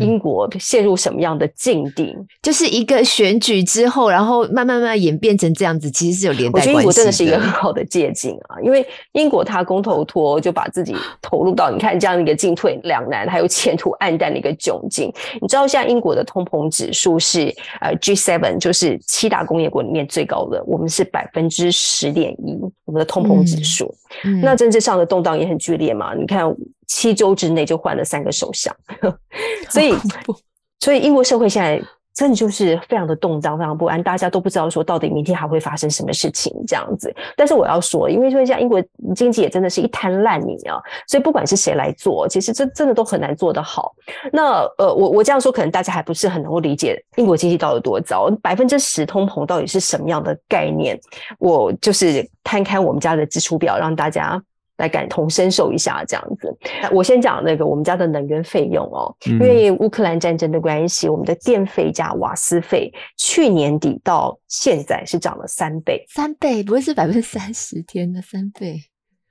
[0.00, 6.70] 英国陷入什么样的境地，就是一个选举之后，然后慢慢慢慢演变成这样子，其实是有连带关系。
[6.70, 15.10] 我觉得英国真的是一个很好的借鉴啊，因为英国它公投脱就把自己 投入到你看这样一个进退两难，还有前途暗淡的一个窘境。
[15.40, 19.37] 你知道现在英国的通膨指数是呃 G7，就是七大。
[19.44, 23.94] 工业国里面最高的，我们是百分之十点一，我们的通膨指数。
[24.24, 26.14] 嗯嗯、那政治上的动荡也很剧烈嘛？
[26.14, 26.44] 你看
[26.86, 28.74] 七周之内就换了三个首相，
[29.68, 29.94] 所以
[30.80, 31.82] 所以英国社会现在。
[32.18, 37.14] 真的就是非常的动荡，非常不安，大家都不知道说到底明天还会发生什么事情这样子。
[37.36, 38.82] 但是我要说，因为说像英国
[39.14, 43.94] 经济也真的是一滩烂泥啊，所以不管是谁来做，其实这真的都很难做得好。
[44.32, 50.98] 那呃，我我这样说，可能大家还不是很能够理解英国经济到底有多糟，百分之十通膨到底是什么样的概念？
[51.38, 54.42] 我就是摊开我们家的支出表，让大家。
[54.78, 56.56] 来感同身受一下，这样子。
[56.92, 67.82] 我先讲那个我们家的能源费用哦，嗯、因为乌克兰战争的关系，我们的电费加瓦斯费去年底到现在是涨了三倍，三倍不会是百分之三十？
[67.82, 68.80] 天哪，三倍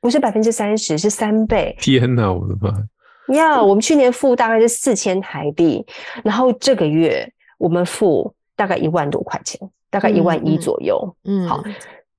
[0.02, 1.76] 不是百分之三十，是三倍。
[1.80, 3.36] 天哪，我的妈！
[3.36, 5.86] 呀，我们去年付大概是四千台币，
[6.24, 7.26] 然后这个月
[7.58, 11.16] 我们付大概一万多块钱，大概一万一左右。
[11.24, 11.64] 嗯，嗯好，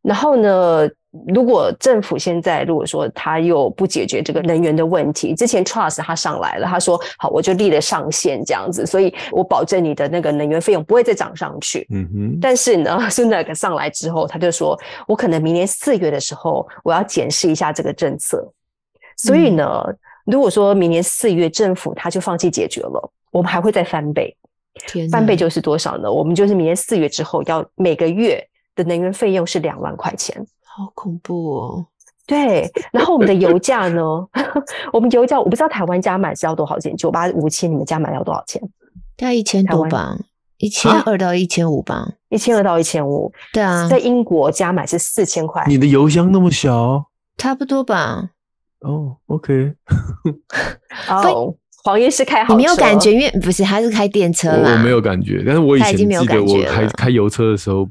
[0.01, 0.89] 然后呢？
[1.27, 11.87] 如果政府现在如果说他又不解决这个能源的问题，之前 Trust 他上来了，他说好，我就立了上限这样子，所以我保证你的那个能源费用不会再涨上去。
[11.91, 12.39] 嗯哼。
[12.41, 18.47] 但是呢，Sunak 上来之后，他就说我可能明年四月的时候我要检视一下这个政策。
[19.17, 24.37] 所以呢，嗯、如果说明年四月政府他就放弃解决了，我们还会再翻倍。
[25.11, 26.13] 翻倍就是多少呢？
[26.13, 30.47] 我们就是明年四月之后要每个月的能源费用是两万块钱。
[30.79, 31.87] 好恐怖哦！
[32.25, 34.01] 对，然后我们的油价呢？
[34.93, 36.97] 我们油价我不知道台湾加满是要多少钱？
[36.97, 38.63] 九八五七，你们加满要多少钱？
[39.17, 40.17] 大概一千多吧，
[40.59, 43.33] 一千二到一千五吧，一千二到一千五。
[43.53, 45.65] 对啊，在英国加满是四千块。
[45.67, 47.07] 你的油箱那么小？
[47.37, 48.31] 差不多吧。
[48.83, 49.75] 哦，OK。
[51.09, 53.13] 哦，黄医师开好，你没有感觉？
[53.13, 54.75] 因为不是，他是开电车嘛。
[54.75, 57.89] 我没有感觉，但是我以前记得我开开油车的时候。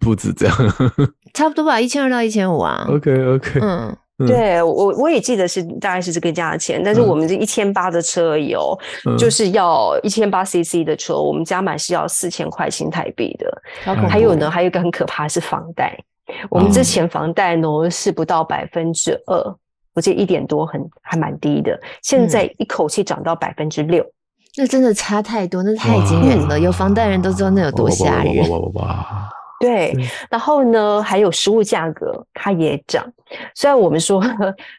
[0.00, 0.56] 不止这样，
[1.34, 2.86] 差不多吧，一千二到一千五啊。
[2.88, 13.62] OK OK，嗯，对我我也记得是大概是这个价钱，但是我们这一千八的车而已哦，嗯、就是要一千八 CC 的车，我们加满是要四千块新台币的。
[13.84, 15.94] 嗯、还有呢，还有一个很可怕是房贷，
[16.48, 19.56] 我们之前房贷呢是不到百分之二，
[19.94, 24.02] 我记得一点多很还蛮低的，现在一口气涨到百分之六，
[24.56, 26.58] 那真的差太多，那太惊人了。
[26.58, 28.32] 有房贷人都知道那有多吓人。
[29.60, 29.94] 对，
[30.30, 33.04] 然后呢，还有食物价格它也涨。
[33.54, 34.22] 虽然我们说，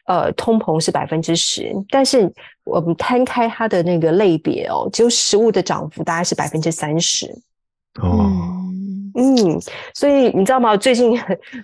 [0.06, 2.32] 呃，通膨是百分之十，但是
[2.64, 7.26] 我们摊开它的那个类别哦，就食物的涨幅大概是百分之三十。
[8.00, 8.30] 哦。
[8.32, 8.77] 嗯
[9.20, 9.60] 嗯，
[9.94, 10.76] 所以你知道吗？
[10.76, 11.20] 最近，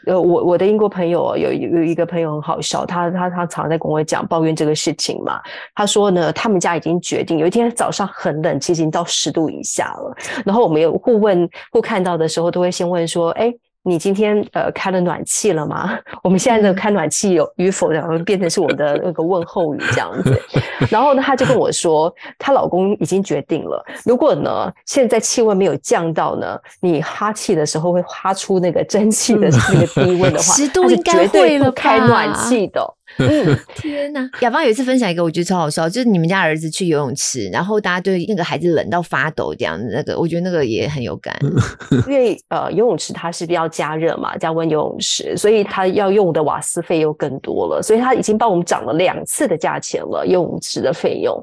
[0.07, 5.41] 呃，我我的英国朋友有有一个朋友很好笑，他他他常在跟我讲抱怨这个事情嘛。
[5.73, 10.17] 他说呢，他们家已经决定，有一天早上很冷，其实已经到十度以下了。
[10.45, 13.55] 然后我们有互问互看到的时候，都会先问说，哎。
[13.87, 15.99] 你今天呃开了暖气了吗？
[16.23, 20.43] 我们现在的开暖气有与否，然后变成是我们的那个问候语这样子。
[20.91, 32.83] 然后呢，她就跟我说，她老公已经决定了，如果呢现在气温没有降到呢，你哈气的时候会哈出那个蒸汽的那个低温的话， 十度应该会了，开暖气的。
[33.19, 41.37] 嗯， 天呐，雅芳有一次分享一个，我觉得超好笑，就是你们家儿子去游泳池，然后大家对那个孩子冷到发抖这样子，那个我觉得那个也很有感。
[42.09, 51.35] 因为呃游泳池它是比较加热嘛，加温游泳池，所以它要用的瓦斯费又更多了，所以他已经帮我们涨了两次的价钱了，游泳池的费用。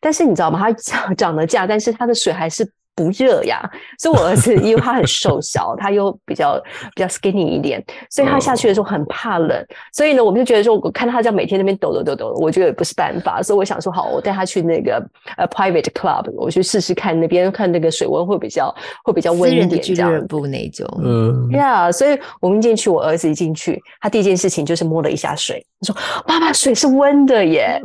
[0.00, 0.58] 但是你知道吗？
[0.58, 2.68] 它涨涨了价，但是它的水还是。
[2.96, 3.60] 不热呀，
[3.98, 6.58] 所以我儿子 因为他很瘦小，他又比较
[6.94, 9.64] 比较 skinny 一点，所以他下去的时候很怕冷。
[9.92, 13.42] 所以呢，我们就觉得说，我看他这样每天那边抖抖抖抖，我觉得也不是办法。
[13.42, 15.04] 所以我想说，好，我带他去那个
[15.36, 20.10] 呃 private club，我去试试看那边看那个水温会比较会比较温一点这样。
[20.10, 27.78] 俱乐部那种，嗯，呀，所以我们进去，我儿子一进去，他第一件事情就是摸了一下水，他说：“妈妈，水是温的耶。”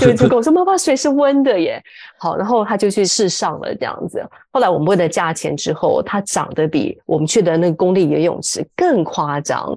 [0.00, 1.80] 就就跟我说：“妈妈，水是温的耶。”
[2.18, 3.96] 好，然后他就去试上了这样。
[4.08, 4.22] 子。
[4.50, 9.76] 后来我们问了价钱之后，它涨得比我们去的那个公立游泳池更夸张，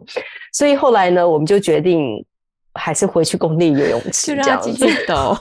[0.53, 2.25] 所以后来呢，我们就决定
[2.73, 4.73] 还是回去公立游泳池这样子。
[4.73, 5.37] 就让继续抖，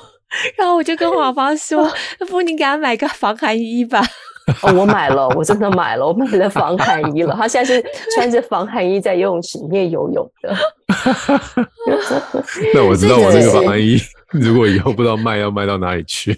[0.59, 1.91] 然后我就跟华芳说：
[2.29, 4.03] “不，你给他买个防寒衣吧。”
[4.63, 7.35] 哦，我买了，我真的买了，我买了防寒衣了。
[7.37, 7.85] 他现在是
[8.15, 10.57] 穿着防寒衣在游泳池里面游泳的。
[12.75, 13.97] 那我知道我这个防寒衣，
[14.33, 16.37] 如果以后不知道卖要卖到哪里去。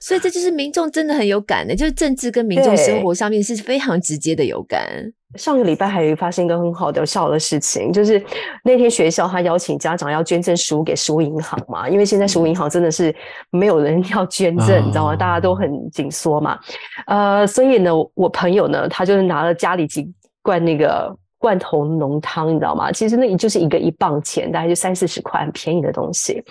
[0.00, 4.86] 所以这就是民众真的很有感的，就是政治跟民众生活上面是非常直接的有感。
[5.34, 8.22] 上个礼拜还有发生一个很好的笑的事情，就是
[8.64, 13.14] 那天学校他邀请家长要捐赠食物给食物银行嘛，因为现在食物银行真的是
[13.50, 15.16] 没有人要捐赠，你知道吗？
[15.16, 16.58] 大家都很紧缩嘛。
[17.06, 22.90] 呃，所以呢，我朋友呢，他就是拿了家里几罐那个罐头浓汤，你知道吗？
[22.90, 26.42] 其实那也就是一个一磅钱，大概就三四十块，很便宜的东西。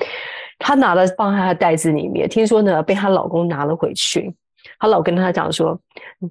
[0.59, 4.33] 她拿了放在她的袋子里面，听说呢被她老公拿了回去。
[4.79, 5.79] 她老跟她讲说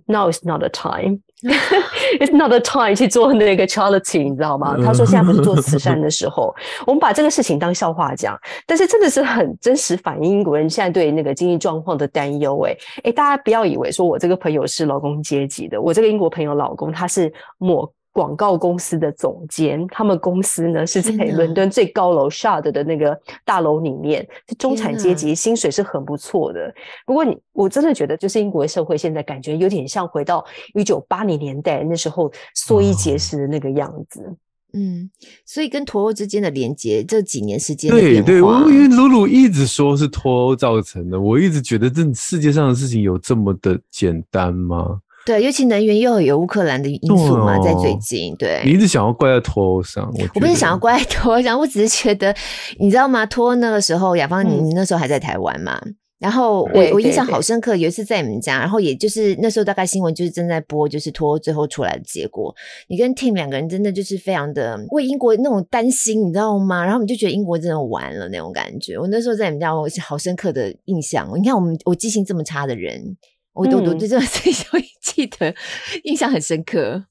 [0.07, 1.21] ：“Now is not the time,
[2.19, 6.53] it's not the time 去做那个 charity，你知道吗？”她说：“现在不是做慈善的时候。
[6.85, 12.61] ”我们把这个事情当笑话讲，但是真的是很真实反映英国人现在对那个经济状况的担忧。
[12.63, 17.89] 诶诶，大家不要以为说我这个朋友是劳工阶级的，我这个英国朋友老公他是某。
[18.14, 26.72] 广告公司的总监，他们公司呢是在伦敦最高楼 Shard 的那个大楼里面，是中产阶级，薪水是很不错的。
[27.05, 34.20] 不过你，我真的觉得，就是英国社会现在感觉有点像回到一九八零年代那时候缩衣节食的那个样子。
[34.20, 34.37] 哦、
[34.74, 35.11] 嗯，
[35.44, 45.00] 所以跟脱欧之间的连接，这几年时间的对对，我因为鲁鲁一直说是脱欧造成的，我一直觉得这世界上的事情有这么的简单吗？
[45.27, 52.35] 对，尤其能源又有乌克兰的因素嘛，哦、在最近，对，你一直想要怪在脱欧上，我我不是想要怪在脱欧上，我只是觉得，
[52.79, 53.25] 你知道吗？
[53.25, 55.81] 脱欧那个时候，雅芳，你你那时候还在台湾嘛？
[55.87, 62.55] 嗯、然后我我印象好深刻，有一次在你们家，然后也就是那时候大概新闻就是正在播，就是脱欧最后出来的结果，
[62.89, 66.85] 你跟 Tim 两个人真的就是非常的为英国那种担心，你知道吗？
[66.85, 68.99] 然后你就觉得英国真的完了那种感觉。
[68.99, 71.31] 我那时候在你们家，我是好深刻的印象。
[71.35, 73.17] 你看我们我记性这么差的人。
[73.55, 75.55] 我都都对这个事情会记得，
[76.03, 77.05] 印象很深刻。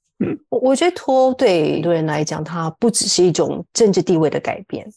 [0.47, 4.87] 我我觉得脱欧对很多人来讲，它不只是一种政治地位的改变。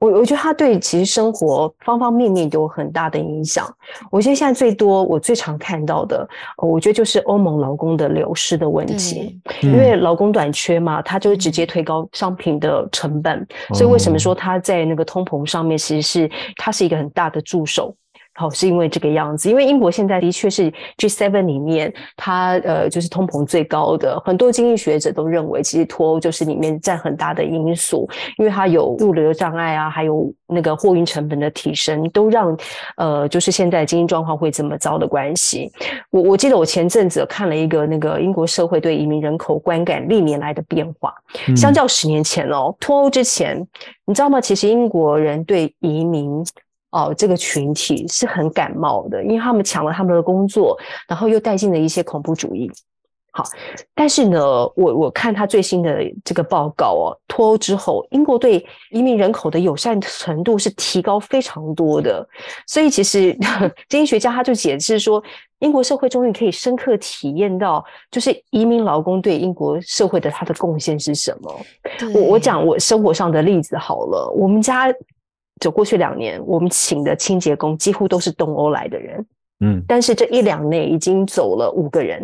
[0.00, 3.72] 我我觉得它对其实生活方方面面都有很大的影响。
[4.10, 6.26] 我觉得现在最多我最常看到的，
[6.56, 13.46] 我觉得就是欧盟劳工的流失的问题，因为劳工短缺嘛，它就会直接推高商品的成本。
[13.74, 17.94] 所以为什么说它在那个通膨上面，其实是它是一个很大的助手。
[18.36, 24.20] 好，是因为这个样子，因为英国现在的确是 G7 里面，它呃就是通膨最高的。
[24.24, 32.58] 很多经济学者都认为，其实脱欧就是里面占很大的因素，因为它有物流障碍啊，还有那个货运成本的提升，都让
[32.96, 35.70] 呃就是现在经济状况会这么糟的关系。
[36.10, 41.14] 我我记得我前阵子看了一个那个英国社会对移民人口观感历年来的变化，
[41.56, 43.64] 相较十年前哦，脱欧之前，
[44.06, 44.40] 你知道吗？
[44.40, 46.44] 其实英国人对移民。
[46.94, 50.78] 哦，这个群体是很感冒的，因为他们抢了他们的工作，
[51.08, 52.70] 然后又带进了一些恐怖主义。
[53.32, 53.42] 好，
[53.96, 54.40] 但是呢，
[54.76, 62.24] 我我看他最新的这个报告哦，脱欧之后，英国对移民人口的友善程度是提高非常多的。
[62.68, 63.36] 所以其实
[63.90, 65.20] 经济学家他就解释说，
[65.58, 71.60] 英国社会终于可以深刻体验到，就是移民劳工对英国社会的他的贡献是什么。
[72.14, 74.94] 我我讲我生活上的例子好了，我们家。
[75.60, 79.26] 走过去两年，我们请的清洁工几乎都是东欧来的人，
[79.60, 82.22] 嗯，但是这一两年已经走了五个人，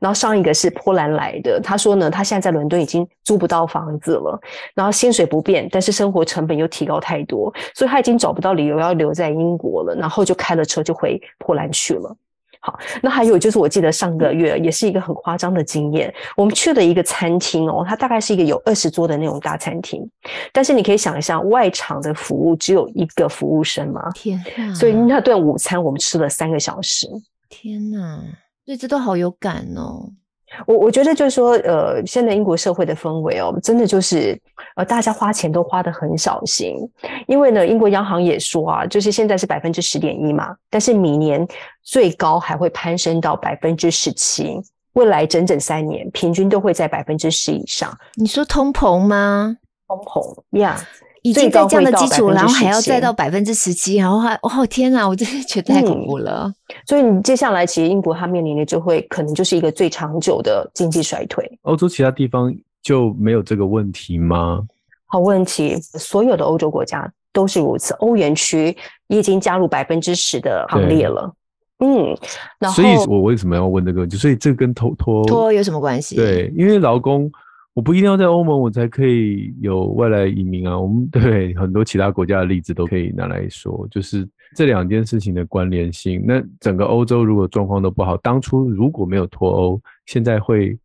[0.00, 4.38] 然后上一个是波兰来的，他说呢，他现在在伦敦已经租不到房子了，
[4.74, 12.16] 然后薪水不变，但是生活成本又提高太多，所以他已经找不到理由要留在英国了，然后就开了车就回波兰去了。
[12.64, 16.14] 好，那还有就是，我记得上个月也是一个很夸张的经验。
[16.36, 20.08] 我们去了一个餐厅哦，它大概是一个有二十桌的那种大餐厅，
[20.52, 24.08] 但是你可以想一下，外场的服务只有一个服务生嘛？
[24.12, 24.72] 天啊！
[24.74, 27.08] 所以那顿午餐我们吃了三个小时。
[27.48, 28.22] 天哪！
[28.64, 30.12] 对，这都好有感哦。
[30.66, 34.38] 我我觉得就是说，呃，现在英国社会的氛围哦，真的就是，
[34.76, 36.76] 呃，大家花钱都花得很小心，
[37.26, 41.46] 因为呢，英国央行也说啊，就是现在是百分之十点一嘛，但是明年
[41.82, 44.60] 最高还会攀升到百分之十七，
[44.94, 47.96] 未来整整三年平均都会在百分之十以上。
[48.14, 49.56] 你说通膨吗？
[49.86, 50.76] 通膨呀。
[50.78, 51.11] Yeah.
[51.22, 56.44] 已经在这样的基础，然后还要再到百分之十七，然后还哦天哪，我真的觉得太恐怖了。
[56.46, 56.54] 嗯、
[56.86, 61.48] 所以你接下来其实英国它面临的就会可能就是一个最长久的经济衰退。
[61.62, 64.60] 欧洲其他地方就没有这个问题吗？
[65.06, 67.94] 好问题，所有的欧洲国家都是如此。
[67.94, 68.76] 欧元区
[69.08, 71.32] 已经加入百分之十的行列了。
[71.84, 72.16] 嗯，
[72.72, 74.06] 所以我为什么要问这个？
[74.06, 76.16] 就所以这跟脱脱脱欧有什么关系？
[76.16, 77.30] 对，因为劳工，
[77.74, 80.78] 我不一定要在欧盟，我才可以有外来移民啊。
[80.78, 86.22] 我们 对很多其他国家的例子都可以拿来说，就是这两件事情的关联性。
[86.26, 90.78] 那整个欧洲如果状况都不好，当初如果没有脱欧，现在会。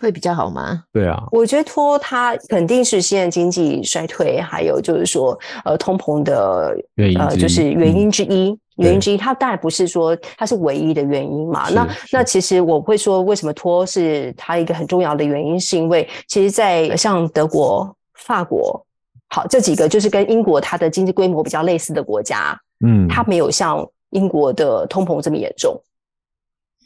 [0.00, 0.82] 会比较好吗？
[0.92, 9.16] 对啊，我觉得脱它肯定是现在经济衰退，还有就是说呃通膨的原因呃就是原因之一，嗯、原因之一。
[9.16, 11.68] 它当然不是说它是唯一的原因嘛。
[11.70, 18.84] 那那其实我会说，为什么脱是它一个很重要的原因，是因为其实，在像德国、法国，
[19.28, 25.80] 好这几个就是跟英国它的经济规模比较类似的国家，嗯，它没有像英国的通膨这么严重。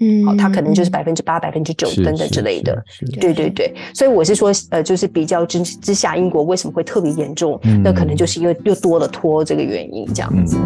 [0.00, 2.84] 嗯，好，它可能就是百分之八、百分之九等等之类的，
[3.20, 3.74] 对对对。
[3.92, 7.58] 所以我是说，呃，就是比较之之下，英国为什么会特别严重？
[7.64, 10.56] 嗯，那可能就是因为又多了脱这个原因，这样子。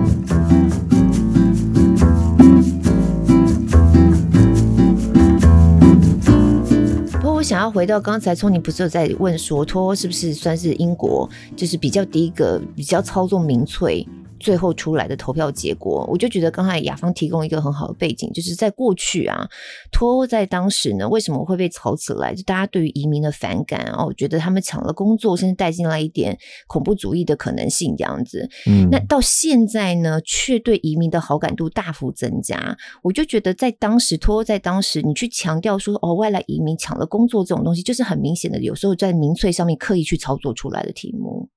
[7.13, 11.27] 不过我想要回到刚才，聪你不是有在问说，脱是不是算是英国
[11.57, 14.07] 就是比较第一个比较操纵民粹？
[14.43, 19.49] 最后出来的投票结果，我就觉得刚才雅芳提供一个很好的背景，就是在过去啊，
[19.93, 22.35] 脱欧在当时呢，为什么会被炒起来？
[22.35, 26.37] 就大家对于移民的反感哦，觉得他们抢了工作，甚至带进来一点
[26.67, 28.49] 恐怖主义的可能性这样子。
[28.67, 32.77] 嗯，那到现在呢，却对移民的好感度大幅增加。
[33.03, 41.49] 我就觉得在当时，脱欧在当时，你去强调说哦，外来移民抢了工作这种东西，就是很明显的，有时候在民粹上面刻意去操作出来的题目。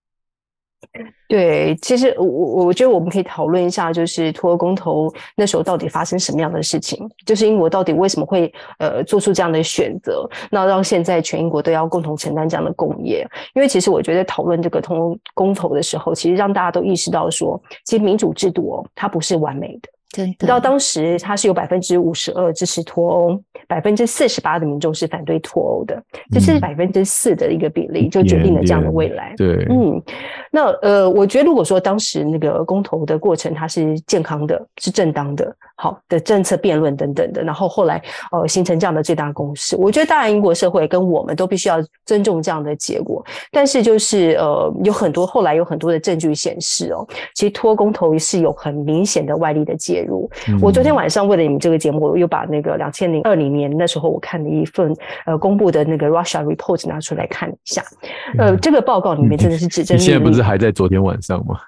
[1.28, 13.28] 对，其实我我我觉得我们可以讨论一下，就是脱欧公投那时候到底发生什么样的事情，就是英国到底为什么会呃做出这样的选择，那到现在全英国都要共同承担这样的工业。
[13.56, 19.90] 因为其实我觉得讨论这个脱欧公投的时候，其实让大家都意识到说，其实民主制度哦，它不是完美的。
[20.16, 26.02] 真的，到当时他是有百分之五十二支持脱欧，百分之四十八的民众是反对脱欧的，
[26.32, 29.34] 这是百分之四的一个比例，就决定了这样的未来。
[29.36, 30.02] 对，嗯，
[30.50, 35.54] 那呃，我觉得如果说当时那个公投的过程它是健康的，是正当的。
[35.78, 38.02] 好的政策辩论等等的，然后后来
[38.32, 39.76] 呃形成这样的最大共识。
[39.76, 43.22] 我觉得当然英国社会跟我们都必须要尊重这样的结果。
[43.52, 50.05] 但是就是呃有很多后来有很多的证据显示哦，其实脱公投是有很明显的外力的介入。
[50.48, 54.96] 嗯、我昨天晚上为了你们这个节目，我又把那个两千零二零年那时候我看的一份
[55.26, 57.84] 呃公布的那个 Russia Report 拿出来看一下。
[58.38, 59.98] 呃，这个报告里面真的是指针。
[59.98, 61.60] 你现在不是还在昨天晚上吗？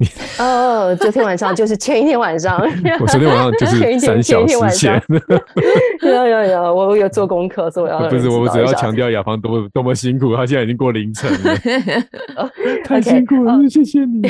[0.38, 2.60] 哦， 昨天晚上就是前一天晚上。
[3.00, 5.02] 我昨天晚上就是三小时前。
[6.02, 8.08] 有有有，我有做功课，所以我要。
[8.08, 11.56] 不是，我只要强调雅芳多么多么辛苦，他现在已经过凌晨了。
[12.84, 14.22] 太辛苦了，谢谢你。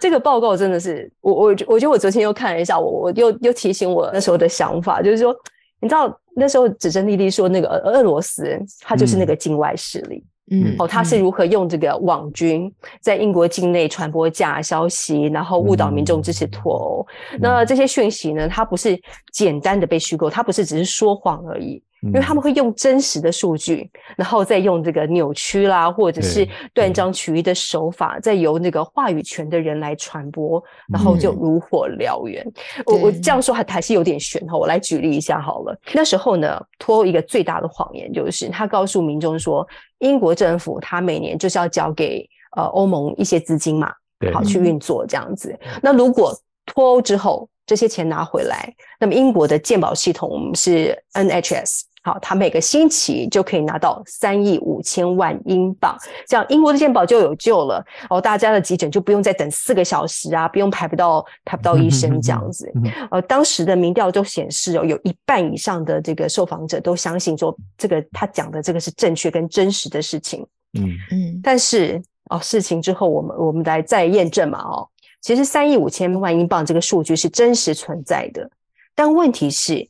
[0.00, 5.34] 这个报告真的是，我我我觉得我昨天又看了一下，我我又又提醒我那时候的想法，就是说，
[5.80, 10.24] 你知道那时候指针丽丽说那个俄俄罗斯，他就是那个境外势力。
[10.50, 17.06] 嗯，哦，他是如何用这个网军在英国境内传播假消息，然后误导民众支持脱欧？
[17.32, 18.48] 嗯、那这些讯息呢？
[18.48, 18.98] 它不是
[19.32, 21.82] 简单的被虚构，它不是只是说谎而已。
[22.02, 32.46] 因为他们会用真实的数据，然后再用这个扭曲啦，或者是断章取义的手法，再由那个话语权的人来传播，然后就如火燎原。
[32.86, 35.76] 我我这样说还还是有点玄哈，我来举例一下好了。
[35.92, 39.66] 那时候呢，脱欧一个最大的谎言就是他告诉民众说，
[39.98, 42.24] 英国政府他每年就是要交给
[42.56, 43.92] 呃欧盟一些资金嘛，
[44.32, 45.58] 好去运作这样子。
[45.82, 46.32] 那如果
[46.64, 51.82] 脱欧之后这些钱拿回来，那么英国的健保系统是 NHS。
[52.02, 55.96] 好，他每个星期就可以拿到三亿五千万英镑，
[56.26, 58.20] 这样英国的健保就有救了哦。
[58.20, 62.72] 大家的急诊就不用再等四个小时啊，不用排不到排不到医生这样子。
[63.10, 70.46] 呃，当时的民调就显示哦，有一半以上的这个受访者都相信说这个他讲的这个是正确跟真实的事情。
[70.78, 71.40] 嗯嗯。
[71.42, 74.88] 但是哦，事情之后我们我们来再验证嘛哦，
[75.20, 78.48] 其实三亿五千万英镑这个数据是真实存在的，
[78.94, 79.86] 但问题是。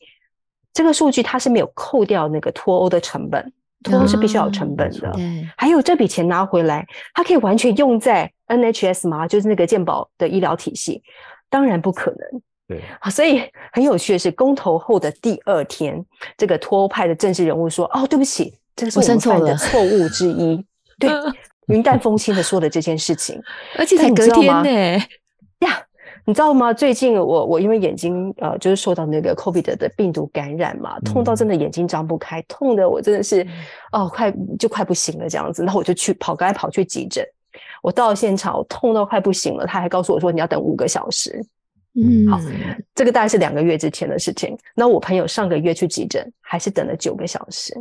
[0.78, 3.52] 这个数据它是没有扣掉那个脱欧的成本，
[3.82, 5.12] 脱欧是必须要有成本的。
[5.16, 9.26] 嗯，还有这笔钱拿回来，它可以完全用在 NHS 吗？
[9.26, 11.02] 就是那个健保的医疗体系？
[11.50, 12.42] 当然不可能。
[12.68, 16.00] 对啊，所以很有趣的是，公投后的第二天，
[16.36, 20.64] 这个脱欧派的政治人物说：“哦，对不起，这是我们犯的错误之一。”
[21.00, 21.10] 对，
[21.66, 23.42] 云淡风轻的说了这件事情，
[23.76, 25.04] 而且才隔天呢
[25.66, 25.82] 呀。
[26.28, 26.74] 你知道吗？
[26.74, 33.46] 最近我我因为眼睛呃，就是受到那个 COVID 的病毒感染嘛，痛到真的眼睛张不开，痛的我真的是
[33.92, 35.64] 哦，快就快不行了这样子。
[35.64, 37.24] 然后我就去跑，赶快跑去急诊。
[37.82, 41.42] 我到了现场，我痛到快不行了，他还告诉我说，你要等五个小时。
[41.94, 42.38] 嗯，好，
[42.94, 44.54] 这个大概是两个月之前的事情。
[44.74, 47.74] 那我朋友上个月去急诊，还是等了九个小时，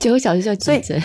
[0.00, 1.00] 九个小时叫急诊。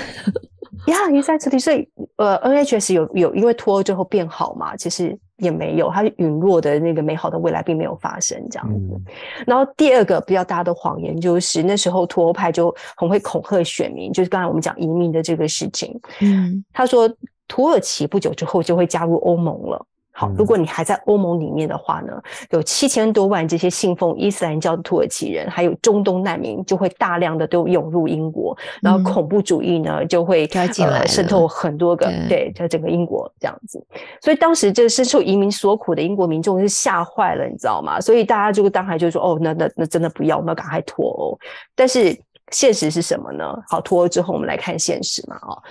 [0.87, 4.75] 呀，你在这里，所以呃，NHS 有有因为脱欧之后变好嘛？
[4.75, 8.93] 其实也没有，它陨落的那个美好的未来并没有发生这样子。
[8.93, 9.05] 嗯、
[9.45, 15.99] 然后第二个比较大的谎言就是那时候脱欧派就很会恐吓选民，就是刚才我们讲移民的这个事情。
[16.21, 17.09] 嗯，他说
[17.47, 19.85] 土耳其不久之后就会加入欧盟了。
[20.19, 33.79] 好，如果你还在欧盟里面的话呢，有七千多万这些信奉伊斯兰教的土耳其人，还有中东难民就会大量的都涌入英国，然后恐怖主义呢就会呃渗透很多个，对，在整个英国这样子。
[34.19, 38.01] 所以当时这深受移民所苦的英国民众是吓坏了，你知道吗？
[38.01, 41.37] 所以大家就当然就说，哦，那那那真的不要，我们要赶快脱欧。
[41.75, 42.19] 但是
[42.51, 43.55] 现实是什么呢？
[43.67, 45.61] 好，脱欧之后我们来看现实嘛，啊。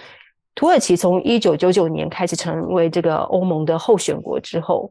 [0.56, 4.90] 土耳其从一九九九年开始成为这个欧盟的候选国之后，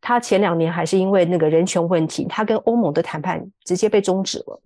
[0.00, 4.60] 他前两年还是因为那个人权问题，他跟欧盟的谈判直接被终止了。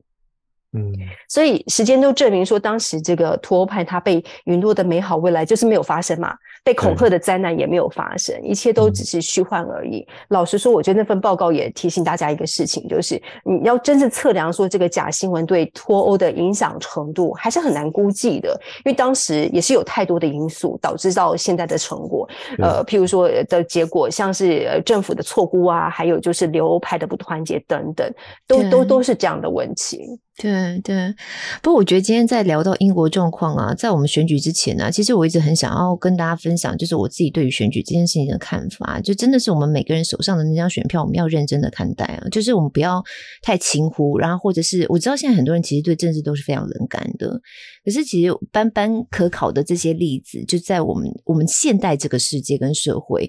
[0.74, 0.92] 嗯，
[1.30, 10.06] 所以时间都证明说，当时这个脱欧派他被陨落的美好未来就是没有发生嘛，被恐吓的灾难也没有发生，一切都只是虚幻而已。
[10.28, 18.50] 老实说，我觉得那份报告也提醒大家一个事情，就是你要真正测量说这个假新闻对脱欧的影响程度，还是很难估计的，
[18.84, 22.28] 因为当时也是有太多的因素导致到现在的成果。
[22.58, 28.12] 呃，譬如说的结果，像是政府的错估啊，还有就是留欧派的不团结等等，
[28.46, 30.20] 都都都是这样的问题。
[30.40, 31.12] 对对，
[31.60, 39.00] 不过我觉得今天在聊到英国状况啊，在我们选举之前呢、啊，其实我一直很想要跟大家分享，就是我自己对于选举这件事情的看法。
[39.00, 42.28] 就真的是我们每个人手上的那张选票，我们要认真的看待啊。
[42.30, 43.02] 就是我们不要
[43.42, 47.40] 太轻忽，然后或者是我知道现在很多人其实对政治都是非常冷感的，
[47.84, 53.28] 可是其实斑斑可考的这些例子，就在我们我们现代这个世界跟社会。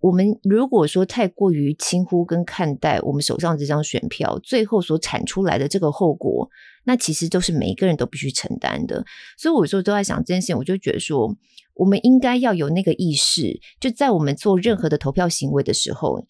[0.00, 6.48] 我们如果说太过于轻忽跟看待我们手上这张选票，最后所产出来的这个后果，
[6.84, 9.04] 那其实都是每一个人都必须承担的。
[9.36, 11.36] 所以我有时候都在想这件事情，我就觉得说，
[11.74, 16.24] 我们应该要有那个意识，就在我们做任何的投票行为的时候。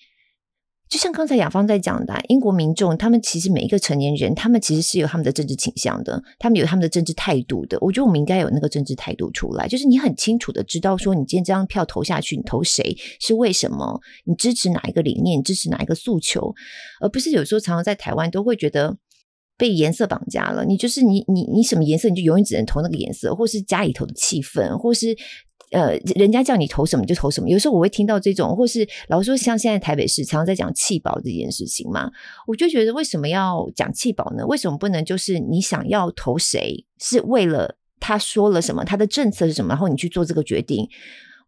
[0.90, 7.78] 就像刚才雅芳在讲的，英国民众他们其实每一个成年人，他们其实是有他们的政治倾向的，他们有他们的政治态度的。
[7.80, 16.52] 我觉得我们应该有那个政治态度出来，就是你很清楚的知道说，你今天这张票投下去，你投谁是为什么，你支持哪一个理念，支持哪一个诉求，
[17.00, 18.96] 而不是有时候常常在台湾都会觉得
[19.60, 20.64] 被颜色绑架了。
[20.64, 25.16] 你就是你你你什么颜色，你就永远只能投那个颜色，或是家里头的气氛，或是。
[25.72, 27.48] 呃，人家叫你投什么就投什么。
[27.48, 32.10] 有时候我会听到这种，或是老实说，像现在台北市常常在讲弃保这件事情嘛，
[32.48, 34.44] 我就觉得为什么要讲弃保呢？
[34.48, 40.88] 为什么不能就是你想要投谁，是为了他说了什么，他的政策是什么，然后你去做这个决定，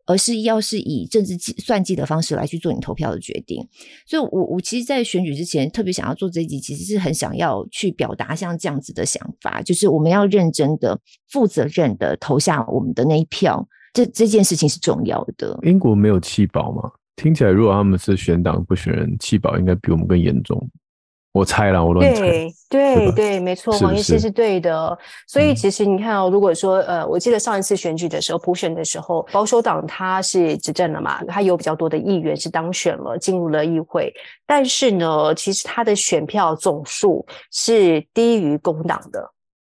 [0.06, 3.66] 而是要是以政治计算计的方式来去做你投票的决定。
[4.06, 10.98] 所以我，我其实，在选举之前特别想要做这一集，其实是很想要去表达像这样子的想法，就是我们要认真的、
[11.28, 13.66] 负责任的投下我们的那一票。
[13.92, 15.58] 这这件事情是重要的。
[15.62, 16.90] 英国没有弃保吗？
[17.16, 20.58] 听起来，如果他们是选党不选人，弃保应该比我们更严重。
[21.32, 22.20] 我猜了，我乱猜。
[22.68, 24.96] 对对对，没错，黄医师是对的。
[25.26, 34.12] 所以其实你看哦，如果说呃，我记得上一次选举的时候，普选的时候，保守党他是执政了嘛，他有比较多的议员是当选了，进入了议会。
[34.46, 39.32] 但是呢，其实他的选票总数是低于工党的。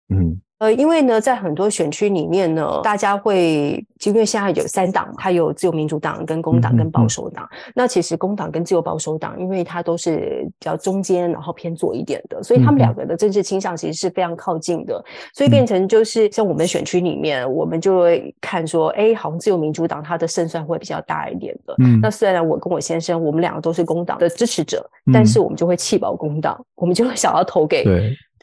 [0.09, 0.39] 嗯。
[0.59, 7.45] 呃，因为呢，在很多选区里面呢，大家会，因为现在有三党，它有自由民主党、跟工党、跟保守党。
[7.45, 15.03] 嗯嗯、那其实工党跟自由保守党，因为它都是比较中间，然后偏左一点的，所以他们两个的政治倾向其实是非常靠近的。
[15.31, 21.75] 所以变成就是像我们选区里面，我们就会看说，哎，好像自由民主党它的胜算会比较大一点的。
[21.83, 21.99] 嗯。
[22.01, 27.85] 那虽然我跟我先生，我们两个都是工党的支持者，但是我们就会弃保工党，我们就会想要投给。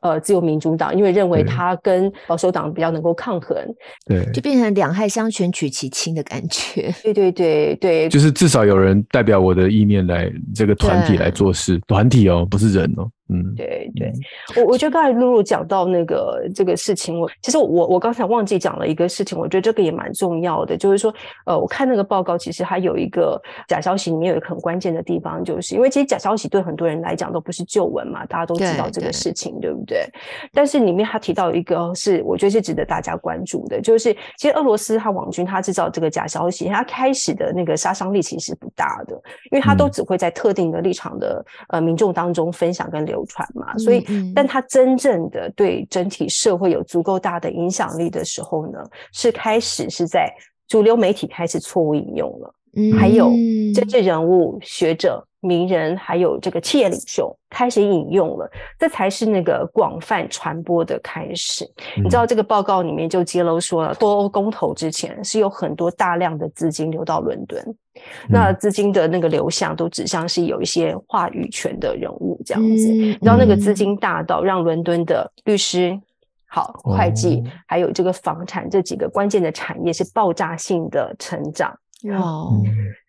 [0.04, 0.10] 对。
[0.10, 3.56] 呃，自由民主党，因为认为他跟保守党比较能够抗衡，
[4.04, 6.94] 对，就变成两害相权取其轻的感觉。
[7.02, 13.08] 对对对对，就是至少有人代表我的意念来这个团体来做事，团体哦，不是人哦。
[13.30, 14.12] 嗯，对对，
[14.54, 21.12] 我我觉得刚才露露讲到那个这个事情，我其实我我刚才忘记讲了一个事情，我觉得这个也蛮重要的，就是说，
[21.46, 30.06] 呃，我看那个报告，其实还有一个假消息里面有一个很关键的地方，就是因为其实假消息对很多人来讲都不是旧闻嘛，大家都知道这个事情，对，对，对不对？
[30.52, 39.14] 但是里面他提到一个是我觉得是值得大家关注的，就是其实俄罗斯他网军他制造这个假消息，他开始的那个杀伤力其实不大的，
[39.50, 43.13] 因为他都只会在特定的立场的呃民众当中分享跟流。
[43.14, 48.78] 流传嘛，所以，但他真正的对整体社会有足够大的影响力的时候呢，
[49.12, 50.32] 是开始是在
[50.66, 53.30] 主流媒体开始错误引用了，嗯，还有
[53.74, 55.24] 政治人物、学者。
[55.44, 61.64] 名人还有这个企业领袖开始引用了，这才是那个广泛传播的开始。
[61.96, 72.88] 嗯、你知道这个报告里面就揭露说了，脱欧公投之前是有很多大量的资金流到伦敦，嗯、那资金的那个流向都指向是有一些话语权的人物这样子。
[72.88, 76.00] 你知道那个资金大到让伦敦的律师、
[76.46, 81.78] 好会计、哦、还有这个房产这几个关键的产业是爆炸性的成长。
[82.12, 82.60] 哦，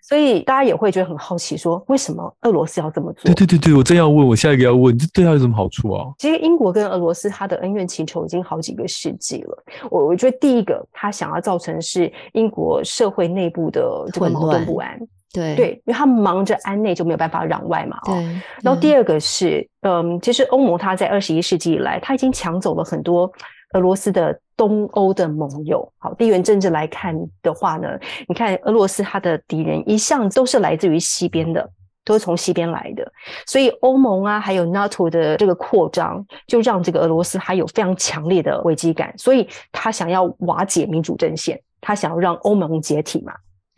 [0.08, 3.24] 所以大家也会觉得很好奇，说为什么俄罗斯要这么做？
[3.24, 6.06] 对对对对，我正要问，我下一个要问，这对他有什么好处啊？
[6.20, 9.64] 其实英国跟俄罗斯他的恩怨情仇已经好几个世纪了。
[9.90, 15.00] 我我觉得第一个，他想要造成是英国社会内部的这个矛盾不安，
[15.34, 17.98] 对对，因为他忙着安内就没有办法攘外嘛。
[18.06, 18.14] 对。
[18.62, 23.32] 然后第二个是，嗯，其实欧盟它在二十一世纪以来，它已经抢走了很多。
[23.74, 27.88] 俄罗斯的东欧的盟友，好，地缘政治来看的话呢，
[28.28, 31.70] 你看俄罗斯它的敌人一向都是来自于西边的，
[32.04, 33.12] 都是从西边来的，
[33.46, 43.34] 所以欧盟啊，还有 NATO 的这个扩张，就让这个俄罗斯还有非常强烈的危机感，所以他想要瓦解民主阵线，他想要让欧盟解体嘛。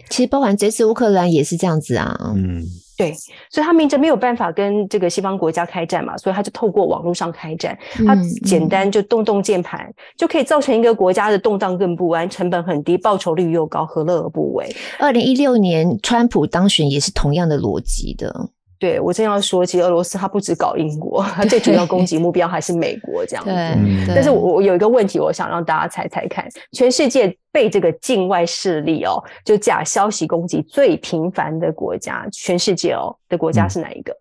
[0.09, 2.63] 其实包含这次乌克兰也是这样子啊，嗯。
[2.97, 3.13] 对，
[3.51, 9.87] 所以他明着没有办法跟这个西方国家开战嘛，所以他就透过网络上开战，他简单就动动键盘，
[10.17, 14.67] 就可以造成一个国家的动荡更不安，成本很低，报酬率又高，何乐而不为？
[14.97, 18.49] 二零一六年川普当选也是同样的逻辑的。
[18.79, 23.51] 对，我正要说，其实俄罗斯它不只搞英国，它最主要攻击目标还是美国这样子。
[23.51, 34.11] 对，但是我我有一个问题，我想让大家猜猜看，全世界被这个境外势力哦，就假消息攻击最频繁的国家，全世界哦的国家是哪一个？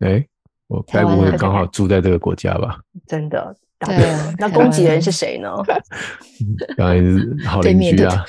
[0.00, 0.26] 哎、嗯，
[0.68, 2.78] 我该不会刚好住在这个国家吧？
[3.06, 3.56] 真的。
[3.80, 5.50] 对，那攻击人是谁呢？
[6.78, 8.24] 当然是 好邻居 啊，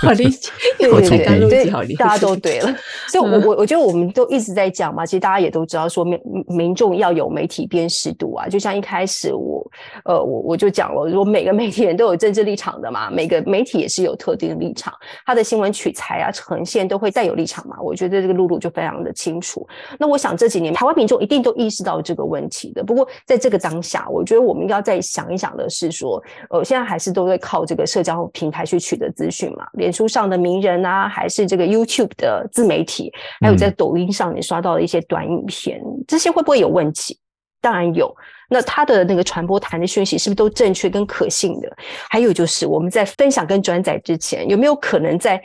[0.00, 2.74] 好邻居，对对对，大家都对了。
[3.08, 6.18] 所以，我我我觉得我们都一直在讲嘛，其实大家也都知道，说民
[6.48, 8.48] 民众要有媒体辨识度啊。
[8.48, 9.70] 就像一开始我
[10.06, 14.94] 呃我我就讲了，说每个媒体人都有政治立场的嘛，每个媒体也是有特定的立场，
[15.26, 17.76] 他的新闻取材啊呈现都会带有立场嘛。
[17.82, 19.68] 我觉得这个露露就非常的清楚。
[19.98, 22.82] 那我想这几年台湾民众一定都意识到这个问题的。
[22.82, 24.69] 不过在这个当下，我觉得我们。
[24.70, 37.18] 要再想一想的是说，呃，现在还是都在靠这个社交平台去取得资讯嘛，脸书上的名人啊，还是这个 YouTube 的自媒体，还有在抖音上你刷到的一些短影片，嗯、这些会不会有问题？
[37.60, 38.14] 当然有。
[38.52, 41.72] 那他的那个传播谈的讯息是不是都正确跟可信的？
[42.08, 45.40] 还有就是我们在分享跟转载之前，有没有可能在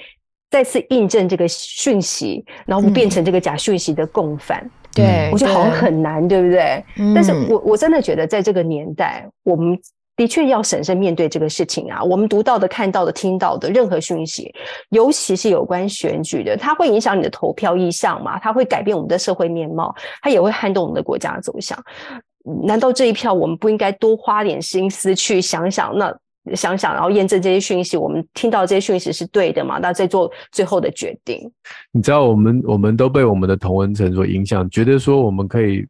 [0.49, 4.59] 再次印证这个讯息，然后不变成这个假讯息的共犯？
[4.63, 6.83] 嗯对，我觉得好像很难，对，对不对？
[6.97, 9.77] 嗯、但是我我真的觉得，在这个年代，我们
[10.15, 12.01] 的确要审慎面对这个事情啊。
[12.01, 14.53] 我们读到的、看到的、听到的任何讯息，
[14.89, 18.39] 尤其是有关选举的，它会影响你的投票意向嘛？
[18.39, 21.77] 它会改变我们的社会面貌，它也会撼动我们的国家走向。
[22.65, 25.95] 难道这一票我们不应该多花点心思去想想？
[25.97, 26.15] 那？
[26.53, 29.79] 想想，然后验证这些讯息，我们听到这些讯息是对的嘛？
[29.79, 31.39] 那再做最后的决定。
[31.91, 35.83] 你知道，我们我们都被我们的同文层所影响，觉得说我们可以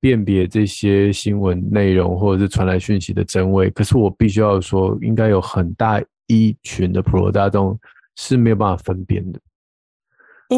[0.00, 3.70] 辨别这些新闻内容或者是传来讯息的真伪。
[3.70, 7.78] 可是我必须要说，应该有很大一群的普罗大众
[8.16, 9.40] 是没有办法分辨的。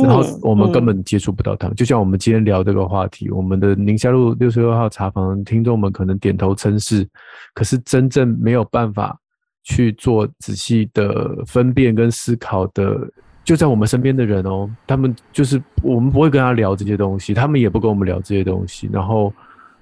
[0.02, 1.76] 然后我们根本接触不到他们。
[1.76, 7.08] 就像我们今天聊这个话题，我们的宁夏路六十六号茶房听众们可能点头称是，
[7.54, 9.16] 可是真正没有办法。
[9.64, 12.96] 去做仔细的分辨跟思考的，
[13.42, 19.32] 就在我们身边的人哦，他们就是我们不会跟他聊这些东西，他们也不跟我们聊这些东西，然后，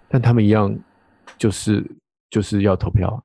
[0.09, 0.75] 但他们一样
[1.37, 1.85] 就是
[2.31, 3.23] 就是要投票。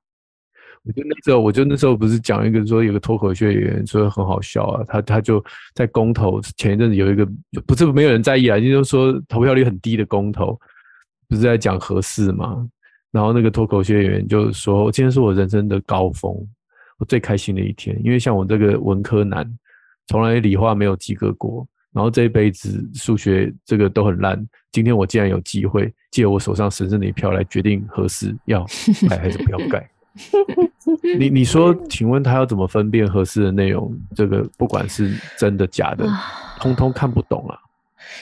[0.83, 5.43] 我就那时候，我就那时候不是讲一个说有个脱口秀演员说很好笑啊，他他就
[5.73, 7.27] 在公投前一阵子有一个
[7.65, 10.57] 不是没有人在意啊，就是说投票率很低的公投，
[11.27, 12.65] 不是在讲合适吗？
[13.17, 16.31] 然后那个脱口秀演员就说：“今天是我人生的高峰，
[16.99, 17.99] 我最开心的一天。
[18.03, 19.43] 因为像我这个文科男，
[20.05, 24.39] 从来理化没有及格过，然后这一辈子数学这个都很烂。
[24.71, 28.63] 今天我竟然有机会借我手上神圣的一票来决定何时要
[29.09, 29.89] 盖还是不要盖。
[31.17, 33.99] 你你说，请问他要怎么分辨合适的内容？
[34.15, 36.07] 这个不管是真的假的，
[36.59, 37.57] 通通看不懂啊。”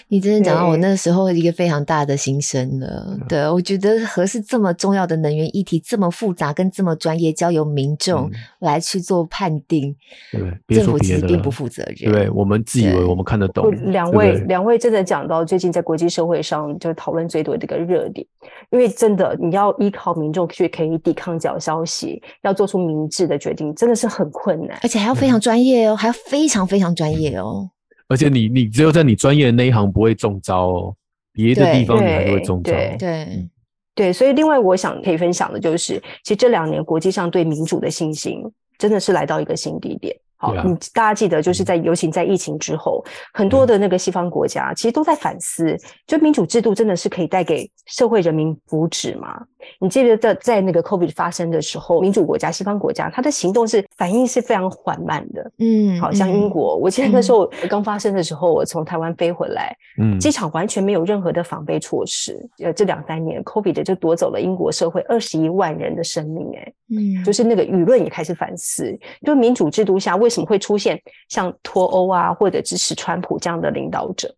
[0.07, 3.17] 你真的讲到我那时候一个非常大的心声了。
[3.27, 8.29] 对，对，我觉得核是这么重要的能源议题，这么复杂跟这么专业，交由民众
[8.59, 9.95] 来去做判定，
[10.33, 12.11] 嗯、对，政府其实并不负责任。
[12.11, 13.69] 对，我们自以为我们看得懂。
[13.91, 18.25] 两位，两位真的讲到最近在国际社会上就讨论最多的一个热点，
[18.71, 27.69] 因为真的你要依靠民众去可以抵抗假消息，要做出明智的决定，真的是很困难，而且还要非常专业哦，嗯、还要非常非常专业哦。
[28.07, 30.95] 而且你你只有在你专业的那一行不会中招哦，
[31.33, 32.71] 别的地方你还是会中招。
[32.71, 33.49] 对对
[33.95, 38.41] 对，所以另外我想可以分享的就是，其实这两年国际上对民主的信心
[38.77, 40.15] 真的是来到一个新低点。
[40.37, 43.01] 好，你大家记得，就是在尤其在疫情之后，
[43.33, 49.41] 很多的那个西方国家其实都在反思，就民主制度真的是可以带给社会人民福祉吗？
[49.80, 55.51] 你记得在在那个 COVID 发生的时候，民主国家、西方国家，它的行动是反应是非常缓慢的。
[55.59, 62.38] 嗯，好像英国，我记得那时候刚发生的时候，我从台湾飞回来，嗯，机场完全没有任何的防备措施。
[62.59, 74.34] 呃，这两三年 COVID 就夺走了英国社会二十一万人的生命，哎，嗯，就是那个舆论也开始反思，就民主制度下为什么会出现像脱欧啊，或者支持川普这样的领导者？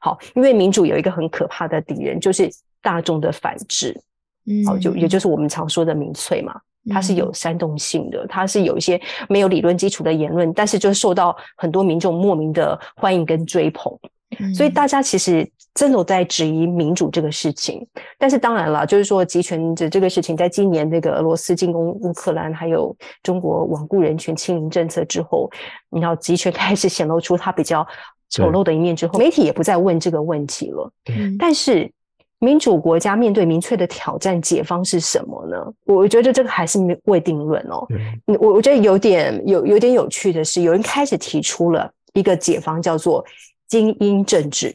[0.00, 2.48] 好，因为民主有一个很可怕的敌人，就是
[2.80, 3.98] 大众的反制。
[4.66, 6.54] 好，就也就是我们常说的民粹嘛，
[6.90, 13.92] 它是有煽动性的，它是有一些没有理论基础的言论，但是就受到很多民众莫名的欢迎跟追捧，
[14.54, 17.86] 所以大家其实真的在质疑民主这个事情。
[18.18, 25.50] 但是当然了，就是说集权的这个事情，在今年那个俄罗斯进攻乌克兰，还有中国罔顾人权清零政策之后，
[25.90, 27.86] 你要集权开始显露出它比较
[28.30, 30.90] 丑陋的一面之后，媒体也不再问这个问题了。
[31.38, 31.90] 但是。
[32.40, 35.56] 民主国家面对明确的挑战，解方是什么呢？
[35.84, 37.86] 我觉得这个还是未定论哦。
[38.24, 43.22] 我我觉得有点有有点有趣的是，有人开始提出了一个解方，叫做
[43.68, 44.74] 精英政治。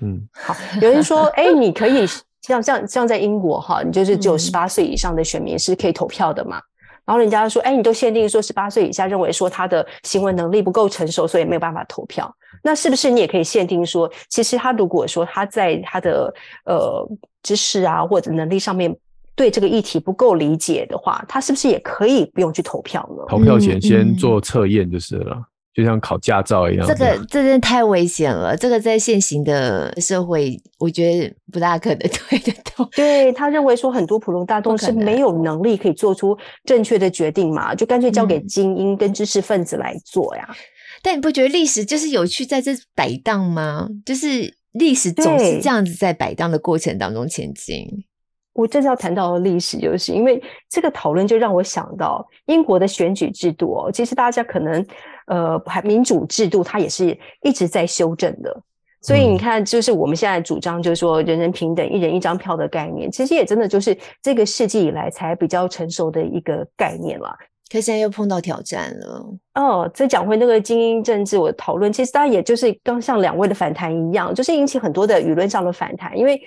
[0.00, 2.06] 嗯，好，有人说， 哎，你可以
[2.42, 6.60] 像像像在英国哈，你就是只有十八岁以上的选民是可以投票的嘛。
[7.08, 12.30] 然后人家说，哎，你都限定说十八岁以下，认为说他的行为能力不够成熟，所以没有办法投票。
[12.62, 16.30] 那是不是你也可以限定说，其实他如果说他在他的
[16.66, 17.08] 呃
[17.42, 18.94] 知识啊或者能力上面
[19.34, 23.24] 对这个议题不够理解的话，他是不是也可以不用去投票呢？
[23.26, 25.44] 投票前先做测验就是了，嗯嗯、
[25.78, 26.84] 就像考驾照一样。
[26.88, 32.84] 这个这真的太危险了，这个在现行的社会，我觉得不大可能 推得动。
[32.96, 40.44] 对，他认为说，很多普罗大众是没有能力可以做出正确的决定嘛，就干脆交给精英跟知识分子来做呀。
[40.50, 40.56] 嗯
[41.00, 43.86] 但你不觉得历史就是有趣在这摆荡吗？
[44.04, 47.86] 就是历史总是这样子在摆荡的过程当中前进。
[48.52, 53.92] 我正要谈到的历史，就是因为这个讨论就让我想到英国的选举制度哦。
[53.92, 54.84] 其实大家可能
[55.28, 58.62] 呃还，民主制度它也是一直在修正的。
[59.00, 67.32] 所以你看，就是我们现在主张就是说人人平等、一人一张票的概念，其实也真的就是这个世纪以来才比较成熟的一个概念了。
[67.70, 69.24] 可现在又碰到挑战了
[69.54, 69.90] 哦。
[69.94, 76.18] 再讲回那个精英政治，我讨论其实当然也就是刚像两位的反弹一样，就是引起很多的舆论上的反弹。
[76.18, 76.40] 因为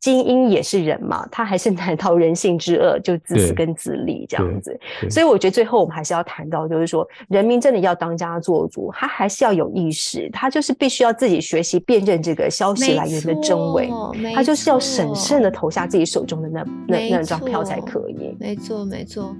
[0.00, 4.78] 精英也是人嘛，他还是难逃人性之恶，就自私跟自利这样子。
[5.10, 13.90] 所以我觉得最后我们还是要谈到，就是说人民真的要当家做主，他还是要有意识，他就是必须要自己学习辨认这个消息来源的真伪，
[14.34, 18.36] 他就是要审慎的投下自己手中的那那那张票才可以。
[18.38, 19.36] 没错，没错。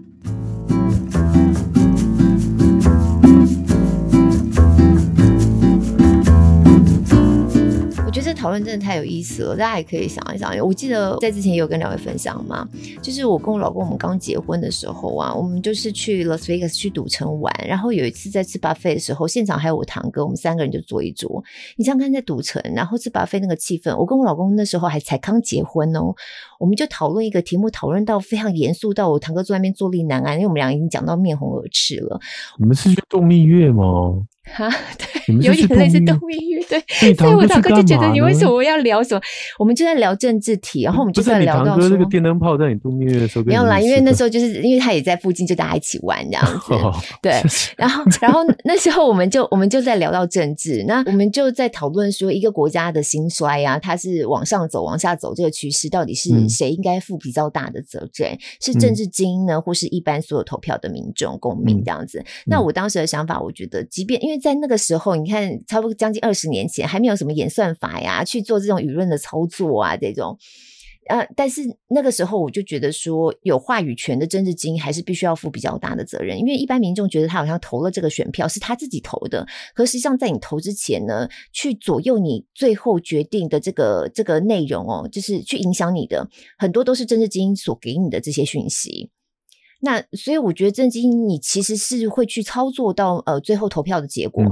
[8.19, 10.59] 觉得这讨论真的太有意思了，大家也可以想一想。
[10.59, 12.69] 我记得在之前也有跟两位分享嘛，
[13.01, 21.43] 就是我跟我老公我们刚结婚的时候啊，我们就是去 Las Vegas 去赌城玩，然后有一次在吃 buffet 的时候，现场还有我堂哥，我们三个人就坐一桌。
[21.77, 26.13] 你想想看，在赌城，然后吃 buffet 那个气氛，我跟我老公那时候还才刚结婚哦，
[26.59, 32.19] 我们就讨论一个题目，讨论到非常严肃，到我堂哥坐在那边坐立难安，因为我们俩已经讲到面红耳赤了。
[32.59, 34.25] 你们是去度蜜月吗？
[34.53, 34.69] 哈，
[34.99, 39.21] 对，有点类似度蜜月，对，所以我堂哥就觉得你为什么要聊什么？
[39.59, 46.75] 我们就在聊政治题，然后我们就在聊到说，那个电灯泡在你度蜜月的时候，没有啦，因为那时候就是因为他也在附近，就大家一起玩这样子，
[47.23, 47.33] 对。
[47.77, 58.37] 然后，然后 那时候我们就我们就在聊到政治，那我们就在讨论说，一个国家的兴衰啊，它是往上走、往下走这个趋势，到底是谁应该负比较大的责任？
[58.61, 62.25] 是政治精英呢，或是一般所有投票的民众、公民这样子？
[62.47, 70.39] 那我当时的想法，我觉得，即便因为在那个时候，你看，差不多将近二十年前，还没有什么演算法呀，去做这种舆论的操作啊，这种，
[71.09, 86.29] 呃，但是那个时候我就觉得说，有话语权的政治精英还是必须要负比较大的责任，因为一般民众觉得他好像投了这个选票是他自己投的，可实际上在你投之前呢，去左右你最后决定的这个这个内容哦，就是去影响你的
[86.59, 89.11] 很多都是政治精英所给你的这些讯息。
[89.81, 94.45] 那所以我觉得政经你其实是会去操作到呃最后投票的结果。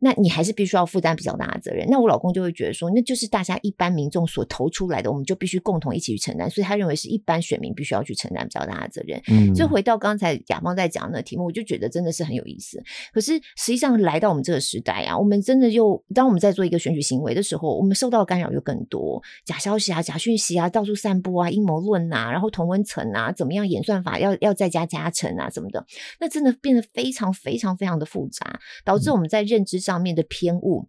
[0.00, 1.86] 那你还是必须要负担比较大的责任。
[1.88, 6.48] 那我老公就会觉得说，那就是大家一般民众所投出来的，我们就必须共同一起去承担。
[6.48, 9.20] 所以他认为是一般选民必须要去承担比较大的责任。
[9.28, 12.82] 嗯，所以回到刚才雅芳在讲的那题目，我就觉得真的是很有意思。
[13.12, 25.84] 可是实际上来到我们这个时代啊，我们真的又当我们在做一个选举行为的时候，我们受到的干扰又更多，假消息啊、假讯息啊，到处散播啊，阴谋论啊，然后同温层啊，怎么样演算法要要再加加成啊，什么的，
[26.18, 29.89] 那真的变得非常非常非常的复杂，导致我们在认知上。
[29.90, 30.86] 上面的偏误，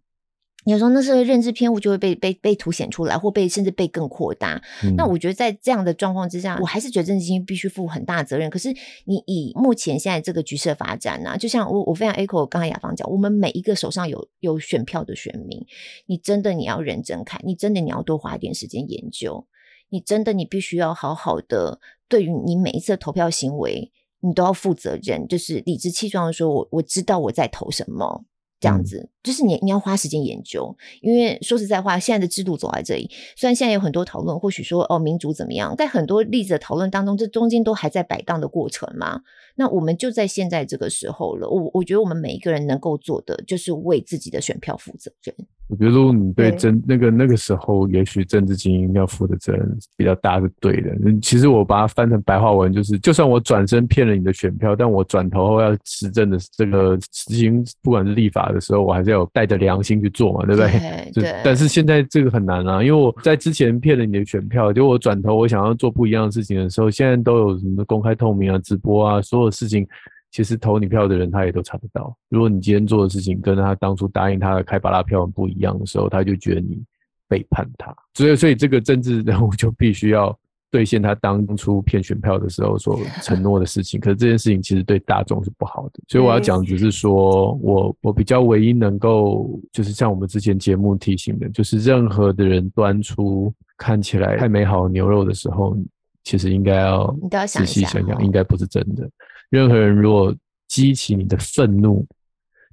[0.64, 4.62] 有时候那时候认知偏误就会被被被凸显出来，或被甚至被更扩大。
[4.84, 8.48] 嗯、那我觉得在这样的状况之下，我还是觉得政治精英必须负很大责任。
[8.48, 8.68] 可是
[9.04, 15.66] 你以目前现在这个局势的发展呢、啊，就像我我非常 echo 刚才雅芳讲，我们每一个手上有有选票的选民，
[16.06, 19.44] 你真的你要认真看，你真的你要多花一点时间研究，
[19.90, 23.90] 你真的你必须要好好的对于你每一次的投票行为，
[24.20, 28.24] 你都要负责任，就是理直气壮的说，我我知道我在投什么。
[28.62, 39.22] 这样子，就是你你要花时间研究，因为说实在话，现在的制度走在这里，虽然现在有很多讨论，或许说哦民主怎么样，在很多例子的讨论当中，这中间都还在摆荡的过程嘛。
[39.56, 45.34] 那我们就在现在这个时候了，我我觉得我们每一个人能够做的，就是为自己的选票负责任。
[45.68, 50.90] 我觉得如果你对政那个那个时候，也许政治精英要负的责任比较大，是对的。
[51.22, 60.70] 其实我把它翻成白话文，就是就算我转身骗了你的选票，但我转头后要实证的这个实行，不管是立法的时候，我还是要有带着良心去做嘛，对不对？
[61.14, 61.22] 对。
[61.22, 69.86] 对，但是现在这个很难啊，因为我在之前骗了你的选票，就我转头我想要做不一样的事情的时候，现在都有什么公开透明啊、直播啊，所有事情。
[70.32, 72.16] 其实投你票的人，他也都查得到。
[72.30, 76.82] 如果你今天做的事情跟他当初答应他的开巴拉票不一样的时候，他就觉得你
[77.28, 77.94] 背叛他。
[78.14, 80.34] 所以，所以这个政治人物就必须要
[80.70, 84.00] 兑现他当初骗选票的时候所承诺的事情。
[84.00, 86.00] 可是这件事情其实对大众是不好的。
[86.08, 95.76] 所以我要讲，只是说我我比较唯一能够，就是像我们之前节目提醒的，就是任何的人端出看起来太美好牛肉的时候，
[96.24, 97.14] 其实应该要
[97.46, 99.06] 仔细想想，应该不是真的。
[99.52, 100.34] 任何人如果
[100.66, 102.06] 激起你的愤怒，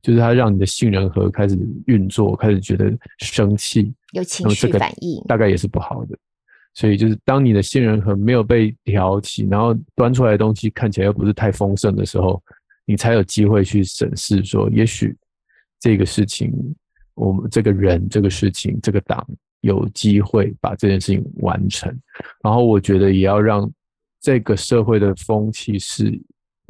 [0.01, 6.17] 就是他让你的杏仁核开始运作，开始觉得生气，有情绪反应，大概也是不好的。
[6.73, 12.41] 所以就是当你的杏仁核没有被挑起，然后端出来的东西看起来又不是太丰盛的时候，
[12.85, 15.13] 你才有机会去审视说，也许
[15.81, 16.49] 这个事情，
[17.13, 19.27] 我们这个人、这个事情、这个党
[19.59, 21.93] 有机会把这件事情完成。
[22.41, 23.69] 然后我觉得也要让
[24.21, 26.17] 这个社会的风气是。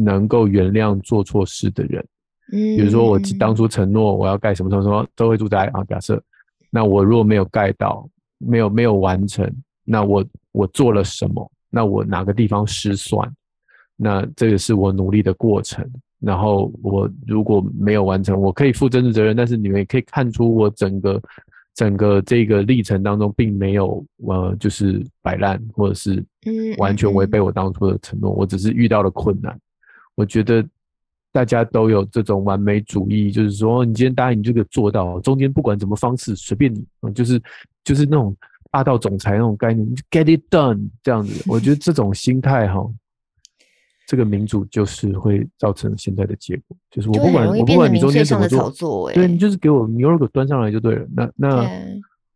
[0.01, 2.05] 能够原谅做错事的人，
[2.53, 6.21] 嗯，比如说我当初承诺我要盖什么什么什么社会住宅啊，假设，
[6.69, 9.45] 那我如果没有盖到，没有没有完成，
[9.83, 11.51] 那我我做了什么？
[11.69, 13.29] 那我哪个地方失算？
[13.97, 15.85] 那这个是我努力的过程。
[16.21, 21.21] 然后我如果没有完成，我可以负政治责任，但是你们也可以看出我整个
[21.75, 26.21] 整个这个历程当中并没有呃就是摆烂，或者是
[26.77, 29.57] 完全违背我当初的承诺，我只是遇到了困难。
[30.19, 30.61] 我觉得
[31.31, 37.41] 大家都有这种完美主义，就是说，你今天答应，你就给做到，中间不管怎么方式随便你，就是
[37.85, 38.35] 就是那种
[38.69, 41.41] 霸道总裁那种概念，get it done 这样子。
[41.47, 42.85] 我觉得这种心态哈，
[44.07, 51.07] 这个民主就是会造成现在的结果，就是我不管我不管你中间怎么做，对，你就是给我牛肉给端上来就对了。
[51.15, 51.65] 那那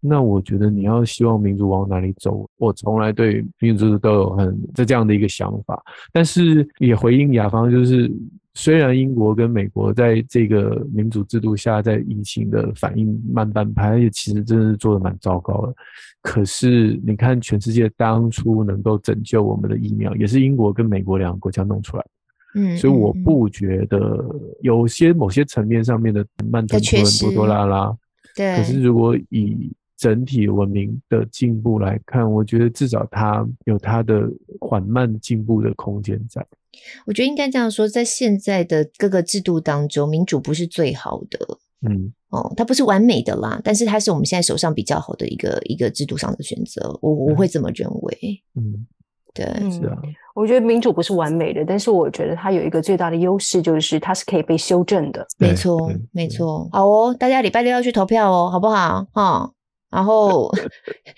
[0.06, 5.82] 那我觉得你要希望民主往哪里走，我从来对民主都有很这这样的一个想法，
[6.12, 8.12] 但是也回应雅芳，就是
[8.54, 15.74] 虽然英国跟美国在这个民主制度下，在疫情的反应慢半拍，也其实真的是做得蛮糟糕的。
[16.22, 22.10] 可是你看，全世界当初能够拯救我们的疫苗，也是英国跟美国两个国家弄出来的。
[22.56, 24.24] 嗯，所以我不觉得
[24.62, 27.92] 有些某些层面上面的慢吞吞、拖拖拉拉。
[28.36, 34.24] 对，可是如果以整体文明的进步来看，我觉得至少它有它的
[34.60, 36.46] 缓慢进步的空间在。
[37.06, 41.40] 我觉得应该这样说，在现在的各个制度当中，民主不是最好的，
[41.88, 46.98] 嗯，哦，它不是完美的啦，但是它是我们现在手上比较好的一个一个制度上的选择。
[47.02, 48.88] 我我会这么认为，嗯，
[49.34, 50.02] 对，是啊。
[50.34, 55.24] 我觉得民主不是完美的，但是我觉得它有一个最大的优势，就是它是可以被修正的。
[55.38, 56.68] 没错，没错。
[56.72, 59.06] 好哦，大家礼拜六要去投票哦，好不好？
[59.14, 59.52] 哈。
[59.94, 60.52] 然后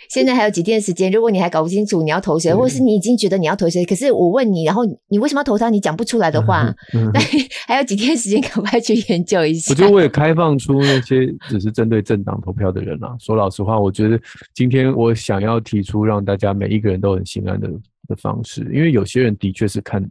[0.09, 5.69] 现在还有几天时间，如果你还搞不清楚你要投谁，或是你已经觉得你要投谁，可是我问你，然后你为什么要投他？
[5.69, 6.63] 你讲不出来的话，
[6.93, 7.13] 那、嗯嗯、
[7.67, 9.71] 还有几天时间，赶快去研究一下。
[9.71, 13.15] 我觉得我也开放出那些只是针对政党投票的人啊。
[13.19, 14.19] 说老实话，我觉得
[14.53, 17.69] 今天我想要提出让大家每一个人都很心安的
[18.09, 20.05] 的方式，因为有些人的确是看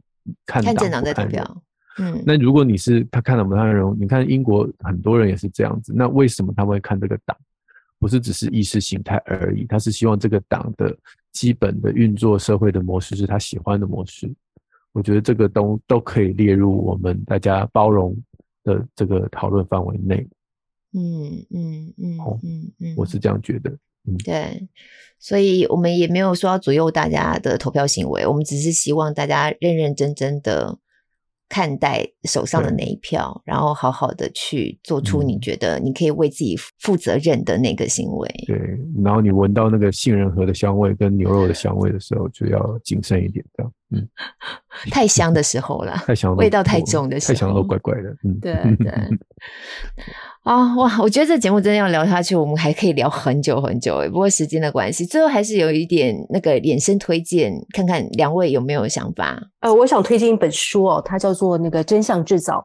[0.46, 1.62] 看政党在投票。
[1.98, 7.36] 嗯，那如果你是他看了我们台湾人，你看英国很多人也是这样子，那为什么他们会看这个党？
[7.98, 10.96] 不是只是意识形态而已，他是希望这个党的
[11.32, 14.32] 基本的运作社会的模式是他喜欢的模式。
[14.92, 18.16] 我觉得这个都都可以列入我们大家包容
[18.62, 20.26] 的这个讨论范围内。
[20.92, 23.70] 嗯嗯嗯，嗯我是这样觉得。
[24.06, 24.68] 嗯，对，
[25.18, 30.78] 所以我们也没有说要左右大家的投票行为，我们只是希望大家认认真真的
[31.48, 38.28] 看待手上的那一票，然后好好的去做出你觉得你可以为自己负责任的那个行为。
[38.46, 38.58] 对，
[39.04, 43.72] 然后你闻到那个杏仁核的香味跟牛肉的香味的时候，就要谨慎一点，这样。
[43.90, 44.08] 嗯，
[44.90, 48.08] 太香的时候了， 太香，味道太重的时候，太香了怪怪的。
[48.24, 48.92] 嗯，对对。
[50.44, 51.00] 啊、哦、哇！
[51.00, 54.08] 我觉得这节目真的要聊下去，我们还可以聊很久很久诶。
[54.10, 59.42] 不过时间的关系，最后还是有一点那个衍生推荐，看看两位有没有想法。
[59.60, 62.58] 呃，我想推荐一本书哦，它叫做那个《真相制造》。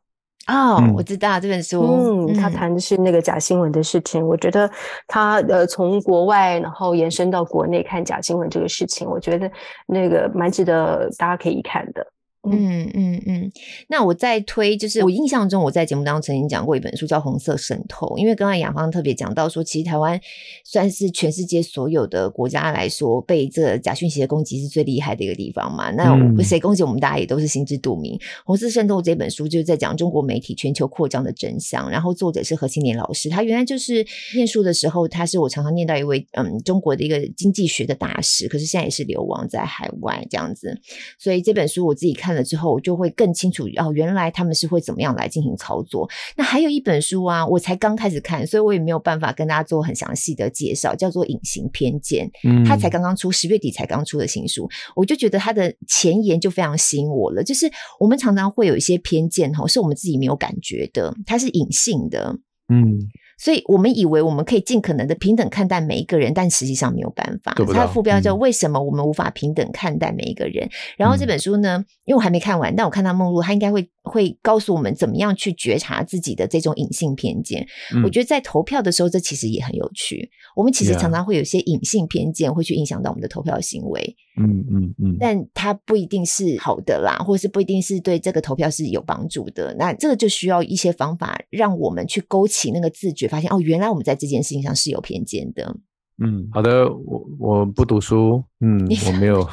[0.50, 2.28] 哦，嗯、我知道这本书。
[2.28, 4.22] 嗯，他谈的是那个假新闻的事情。
[4.22, 4.70] 嗯、我觉得
[5.08, 9.50] 他呃从国外然后延伸到国内看假新闻这个事情，我觉得
[9.86, 12.06] 那个蛮值得大家可以看的。
[12.52, 13.52] 嗯嗯嗯，
[13.88, 20.20] 那我在推，就是我印象中我在节目当中曾经讲过一本书叫《红色渗透》，因为刚才雅芳特别讲到说，其实台湾
[20.64, 25.92] 算是全世界所有的国家来说，被这个假讯息的攻击是最厉害的一个地方嘛。
[25.92, 28.16] 那谁攻击我们，大家也都是心知肚明。
[28.16, 40.76] 嗯，《红色渗透》这本书就是在讲中国媒体全球扩张的真相，然后作者是何青年老师，他原来就是念书的时候，他是我常常念到一位嗯中国的一个经济学的大师，可是现在也是流亡在海外这样子，
[41.20, 42.39] 所以这本书我自己看了。
[42.44, 46.10] 之后我就会更清楚哦，原来他们是会怎么样来进行操作。
[46.36, 52.28] 那还有一本书啊，我才刚开始看，所以我也没有办法跟大家做很详细的介绍，叫做《隐形偏见》。
[52.44, 57.44] 嗯，它才刚刚出，十月底才刚出的新书，我就觉得它的前言就非常吸引我了。
[57.44, 57.70] 就是
[58.00, 62.36] 我们常常会有一些偏见哈，是我们自己没有感觉的，它是隐性的。
[62.74, 62.98] 嗯。
[63.40, 67.56] 所以我们以为我们可以尽可能的平等看待每一个人，但实际上没有办法。
[67.74, 70.66] 它的副标叫“为什么我们无法平等看待每一个人”。
[70.68, 77.66] 嗯、然后这本书呢，因为我还没看完，但我看到梦露，她应该会会告诉我们怎么样去觉察自己的这种隐性偏见。
[77.96, 80.30] 嗯、我觉得在投票的时候，这其实也很有趣。
[80.56, 84.16] 我们其实常常会有一些隐性偏见，会去影响到我们的投票行为。
[84.38, 89.74] 嗯嗯嗯，嗯嗯，但它不一定是好的啦，或是不一定是对这个投票是有帮助的。
[89.78, 95.76] 那这个就需要一些方法，让我们去勾起那个自觉，发现哦，原来我们在这件事情上是有偏见的。
[96.22, 99.48] 嗯，好的，我我不读书，嗯，我没有。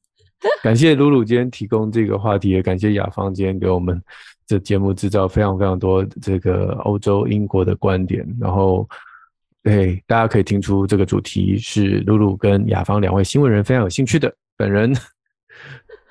[0.62, 4.00] 感谢露露今天提供这个话题，也感谢雅芳今天给我们
[4.46, 8.88] 这节目制造非常非常多这个欧洲英国的观点，然后。
[9.62, 14.32] 对，大家可以听出这个主题是露露跟雅芳两位新闻人非常有兴趣的。
[14.56, 14.94] 本人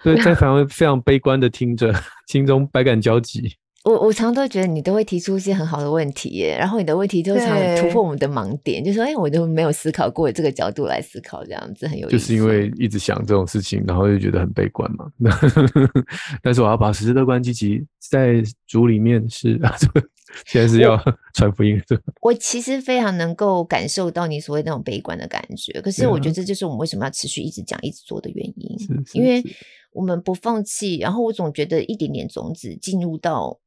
[0.04, 1.96] 对在反而非常悲观的听着，
[2.28, 3.56] 心中百感交集。
[3.86, 12.18] 我我常都觉得你都会提出一些很好的问题耶，然后你的问题都常突破我们的盲点，对就说哎，我都没有思考过这个角度来思考，这样子很有意思。
[12.18, 15.06] 就是因为一直想这种事情，然后就觉得很悲观嘛。
[16.42, 20.04] 但是我要保持乐观积极，在组里面是啊，这 个
[20.48, 21.00] 现在是要
[21.36, 21.80] 传福音。
[22.24, 29.44] 我其实非常能够感受到你所谓那种悲观的感觉，可是我觉得这就是我们为什么要持续一直讲、一直做的原因，是是是因为
[29.92, 30.98] 我们不放弃。
[30.98, 33.60] 然后我总觉得一点点种子进入到。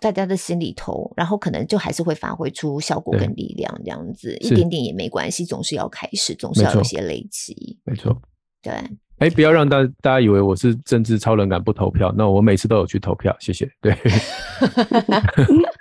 [0.00, 7.78] 大家的心里头，然后可能就还是会发挥出效果跟力量，这样子一点点也没关系，总是要开始，总是要有些累积。
[7.84, 8.20] 没错，
[8.62, 8.72] 对。
[9.18, 12.12] 哎，不要让大大家以为我是政治超人，敢不投票？
[12.14, 13.66] 那我每次都有去投票，谢谢。
[13.80, 13.96] 对。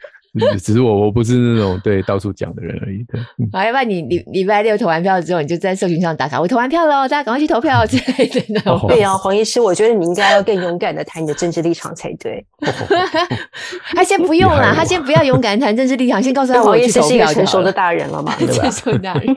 [0.59, 3.03] 只是我，我不是那种对到处讲的人而已。
[3.11, 3.19] 对，
[3.51, 8.85] 好，要不然你礼礼拜六投完票之后，你就在社群上打卡，我投完票了，大家赶快去投票之类的那种。
[8.87, 12.45] 对啊，黄医师，我觉得你应该要更勇敢的谈你的政治立场才对。
[13.95, 18.69] 他先不用啦，他先不要勇敢谈政治立场，先告诉他黄医师是一个成熟的大人了嘛，对吧？
[18.69, 19.35] 成熟大人。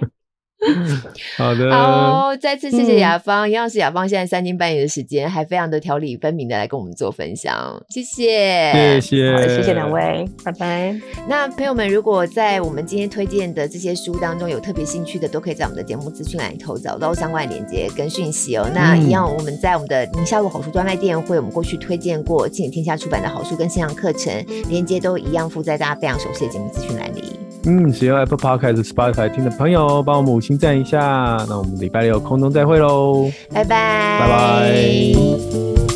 [0.66, 1.00] 嗯，
[1.38, 10.98] 好的，好，再次谢谢雅芳，一样是雅芳现在三更半夜的时间，还非常的条理分明的来跟我们做分享，谢谢，谢谢，好，谢谢两位，拜拜。
[11.28, 18.68] 那朋友们，如果在我们今天推荐的这些书当中有特别兴趣的，都可以在我们的节目资讯栏里头找到相关的链接跟讯息哦。
[18.74, 27.47] 那一样，我们在我们的宁夏路好书专卖店会，我们过去推荐过亲子天下出版的好书跟线上课程链接都一样附在大家非常熟悉的节目资讯栏里。
[27.70, 31.36] 嗯，使用 Apple Podcast、Spotify 听的朋友，帮我们五星赞一下。
[31.46, 35.87] 那我们礼拜六空中再会喽，拜拜，拜拜。